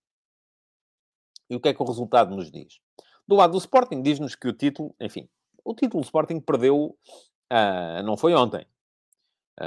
[1.50, 2.80] E o que é que o resultado nos diz?
[3.28, 5.28] Do lado do Sporting, diz-nos que o título, enfim,
[5.64, 6.96] o título do Sporting perdeu,
[7.52, 8.68] uh, não foi ontem,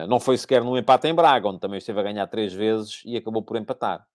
[0.07, 3.17] não foi sequer num empate em Braga, onde também esteve a ganhar três vezes e
[3.17, 4.07] acabou por empatar.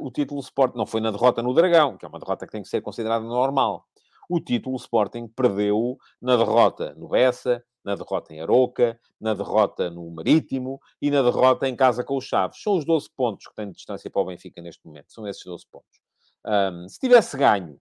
[0.00, 2.60] O título Sporting não foi na derrota no Dragão, que é uma derrota que tem
[2.60, 3.86] que ser considerada normal.
[4.28, 10.10] O título Sporting perdeu na derrota no Bessa, na derrota em Aroca, na derrota no
[10.10, 12.62] Marítimo e na derrota em casa com os Chaves.
[12.62, 15.12] São os 12 pontos que tem de distância para o Benfica neste momento.
[15.12, 16.00] São esses 12 pontos.
[16.46, 17.78] Um, se tivesse ganho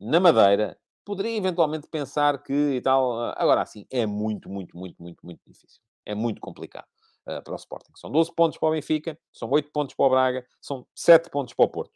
[0.00, 3.18] na Madeira, poderia eventualmente pensar que e tal.
[3.20, 6.86] Ah, agora, assim, é muito, muito, muito, muito, muito difícil é muito complicado
[7.28, 7.92] uh, para o Sporting.
[7.94, 11.54] São 12 pontos para o Benfica, são 8 pontos para o Braga, são 7 pontos
[11.54, 11.92] para o Porto.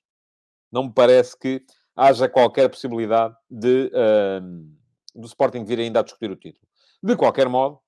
[0.70, 1.64] Não me parece que
[1.96, 6.66] haja qualquer possibilidade de, uh, do Sporting vir ainda a discutir o título.
[7.02, 7.80] De qualquer modo,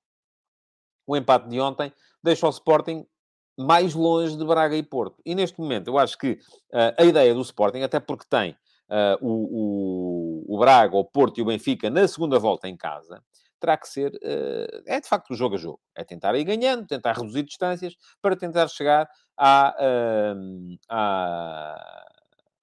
[1.06, 1.92] o empate de ontem
[2.22, 3.06] deixa o Sporting
[3.56, 5.22] mais longe de Braga e Porto.
[5.24, 6.32] E neste momento, eu acho que
[6.72, 8.52] uh, a ideia do Sporting, até porque tem
[8.90, 13.22] uh, o, o, o, Braga, o Porto e o Benfica na segunda volta em casa,
[13.60, 15.80] terá que ser, uh, é de facto o jogo a jogo.
[15.94, 19.74] É tentar ir ganhando, tentar reduzir distâncias para tentar chegar à,
[20.88, 22.04] à,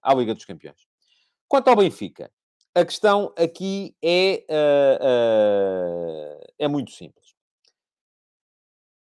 [0.01, 0.90] à Liga dos Campeões.
[1.51, 2.31] Quanto ao Benfica,
[2.73, 4.45] a questão aqui é,
[6.57, 7.35] é muito simples.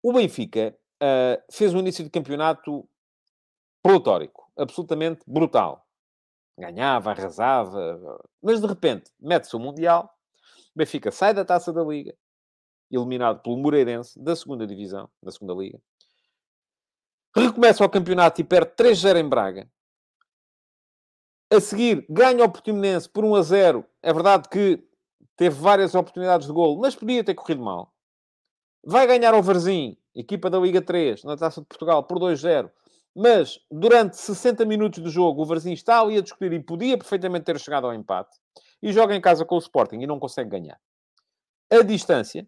[0.03, 2.87] O Benfica uh, fez um início de campeonato
[3.81, 5.87] pletórico, absolutamente brutal.
[6.55, 10.15] Ganhava, arrasava, mas de repente mete-se o Mundial,
[10.75, 12.15] Benfica sai da taça da Liga,
[12.91, 15.81] eliminado pelo Moreirense da segunda divisão, da segunda Liga.
[17.35, 19.67] Recomeça o campeonato e perde 3-0 em Braga.
[21.51, 23.85] A seguir, ganha o Portimonense por 1 a 0.
[24.01, 24.83] É verdade que
[25.37, 27.93] teve várias oportunidades de golo, mas podia ter corrido mal.
[28.83, 32.71] Vai ganhar o Varzim equipa da Liga 3, na Taça de Portugal, por 2-0.
[33.13, 37.45] Mas, durante 60 minutos do jogo, o Varzim está ali a discutir e podia perfeitamente
[37.45, 38.37] ter chegado ao empate.
[38.81, 40.79] E joga em casa com o Sporting e não consegue ganhar.
[41.71, 42.47] A distância,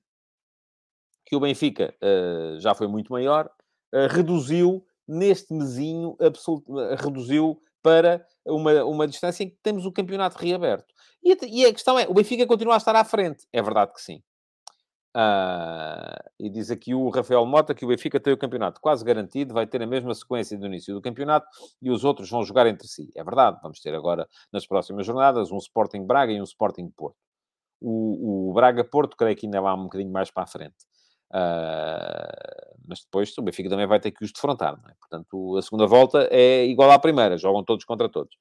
[1.25, 3.49] que o Benfica uh, já foi muito maior,
[3.93, 9.91] uh, reduziu neste mesinho, absoluto, uh, reduziu para uma, uma distância em que temos o
[9.91, 10.93] campeonato reaberto.
[11.23, 13.47] E a, e a questão é, o Benfica continua a estar à frente.
[13.51, 14.21] É verdade que sim.
[15.15, 19.51] Uh, e diz aqui o Rafael Mota que o Benfica tem o campeonato quase garantido,
[19.51, 21.47] vai ter a mesma sequência do início do campeonato
[21.81, 23.11] e os outros vão jogar entre si.
[23.15, 27.17] É verdade, vamos ter agora nas próximas jornadas um Sporting Braga e um Sporting Porto.
[27.81, 30.75] O, o Braga-Porto, creio que ainda vai um bocadinho mais para a frente.
[31.31, 34.73] Uh, mas depois o Benfica também vai ter que os defrontar.
[34.73, 34.93] É?
[34.99, 38.35] Portanto, a segunda volta é igual à primeira, jogam todos contra todos.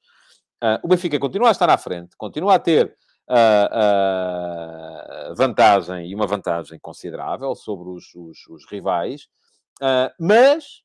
[0.62, 2.96] Uh, o Benfica continua a estar à frente, continua a ter
[3.30, 9.28] uh, vantagem, e uma vantagem considerável sobre os, os, os rivais,
[10.18, 10.82] mas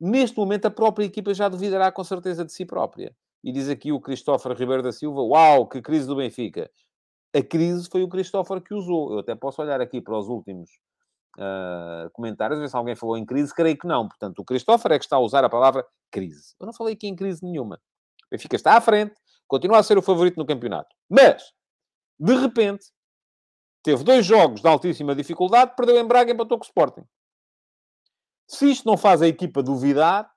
[0.00, 3.14] neste momento a própria equipa já duvidará com certeza de si própria.
[3.44, 6.68] E diz aqui o Cristóforo Ribeiro da Silva: Uau, que crise do Benfica!
[7.34, 9.12] A crise foi o Cristóforo que usou.
[9.12, 10.70] Eu até posso olhar aqui para os últimos
[11.38, 13.54] uh, comentários, ver se alguém falou em crise.
[13.54, 14.08] Creio que não.
[14.08, 16.54] Portanto, o Cristóforo é que está a usar a palavra crise.
[16.60, 17.76] Eu não falei aqui em crise nenhuma.
[18.26, 19.14] O Benfica está à frente,
[19.48, 20.94] continua a ser o favorito no campeonato.
[21.08, 21.52] Mas,
[22.18, 22.86] de repente,
[23.82, 27.04] teve dois jogos de altíssima dificuldade, perdeu em Braga e empatou com o Sporting.
[28.46, 30.30] Se isto não faz a equipa duvidar,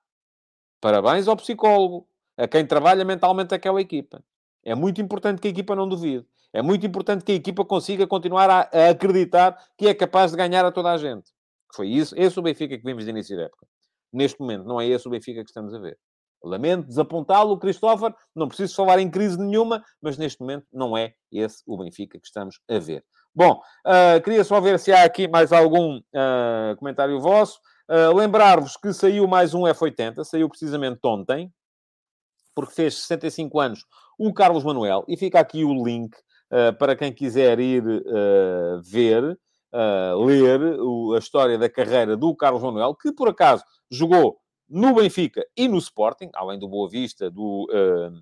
[0.80, 4.22] parabéns ao psicólogo, a quem trabalha mentalmente aquela equipa.
[4.64, 6.26] É muito importante que a equipa não duvide.
[6.56, 10.38] É muito importante que a equipa consiga continuar a, a acreditar que é capaz de
[10.38, 11.30] ganhar a toda a gente.
[11.74, 13.66] Foi isso, esse o Benfica que vimos de início da época.
[14.10, 15.98] Neste momento, não é esse o Benfica que estamos a ver.
[16.42, 18.14] Lamento desapontá-lo, Christopher.
[18.34, 22.26] Não preciso falar em crise nenhuma, mas neste momento não é esse o Benfica que
[22.26, 23.04] estamos a ver.
[23.34, 27.60] Bom, uh, queria só ver se há aqui mais algum uh, comentário vosso.
[27.86, 31.52] Uh, Lembrar-vos que saiu mais um F80, saiu precisamente ontem,
[32.54, 33.84] porque fez 65 anos
[34.18, 36.16] o Carlos Manuel, e fica aqui o link
[36.78, 37.82] para quem quiser ir
[38.82, 39.38] ver,
[40.24, 44.38] ler o, a história da carreira do Carlos Manuel, que por acaso jogou
[44.68, 48.12] no Benfica e no Sporting, além do Boa Vista do, uh,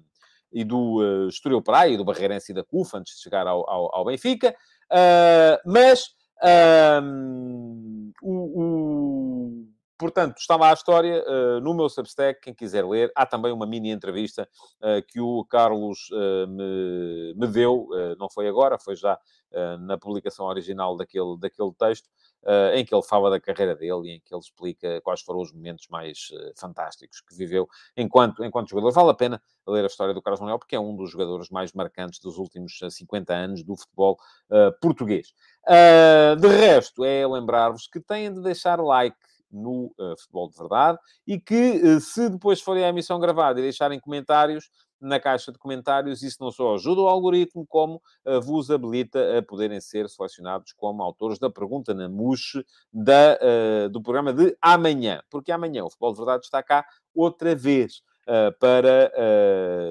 [0.52, 3.68] e do uh, Estoril Praia e do Barreirense e da CUF, antes de chegar ao,
[3.68, 4.54] ao, ao Benfica.
[4.92, 6.14] Uh, mas,
[8.22, 9.33] o, o,
[9.98, 13.12] portanto, está lá a história uh, no meu Substack, quem quiser ler.
[13.14, 14.48] Há também uma mini entrevista
[15.08, 16.08] que o Carlos
[16.48, 17.88] me, me, deu,
[18.18, 19.18] não foi agora, foi já
[19.80, 22.08] na publicação original daquele, daquele texto,
[22.44, 25.40] uh, em que ele fala da carreira dele e em que ele explica quais foram
[25.40, 28.92] os momentos mais uh, fantásticos que viveu enquanto, enquanto jogador.
[28.92, 31.72] Vale a pena ler a história do Carlos Manuel, porque é um dos jogadores mais
[31.72, 34.18] marcantes dos últimos 50 eh, anos do futebol
[34.50, 35.32] uh, português.
[36.38, 39.16] de resto, é lembrar-vos que têm de deixar like
[39.54, 43.62] no uh, Futebol de Verdade e que, uh, se depois forem a emissão gravada e
[43.62, 44.70] deixarem comentários,
[45.04, 46.22] na caixa de comentários.
[46.22, 51.02] Isso não só ajuda o algoritmo, como uh, vos habilita a poderem ser selecionados como
[51.02, 55.22] autores da pergunta na MUSH uh, do programa de amanhã.
[55.30, 59.12] Porque amanhã o Futebol de Verdade está cá outra vez uh, para,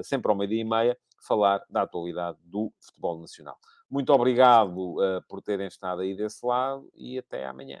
[0.02, 3.56] sempre ao meio-dia e meia, falar da atualidade do futebol nacional.
[3.88, 4.96] Muito obrigado
[5.28, 7.80] por terem estado aí desse lado e até amanhã.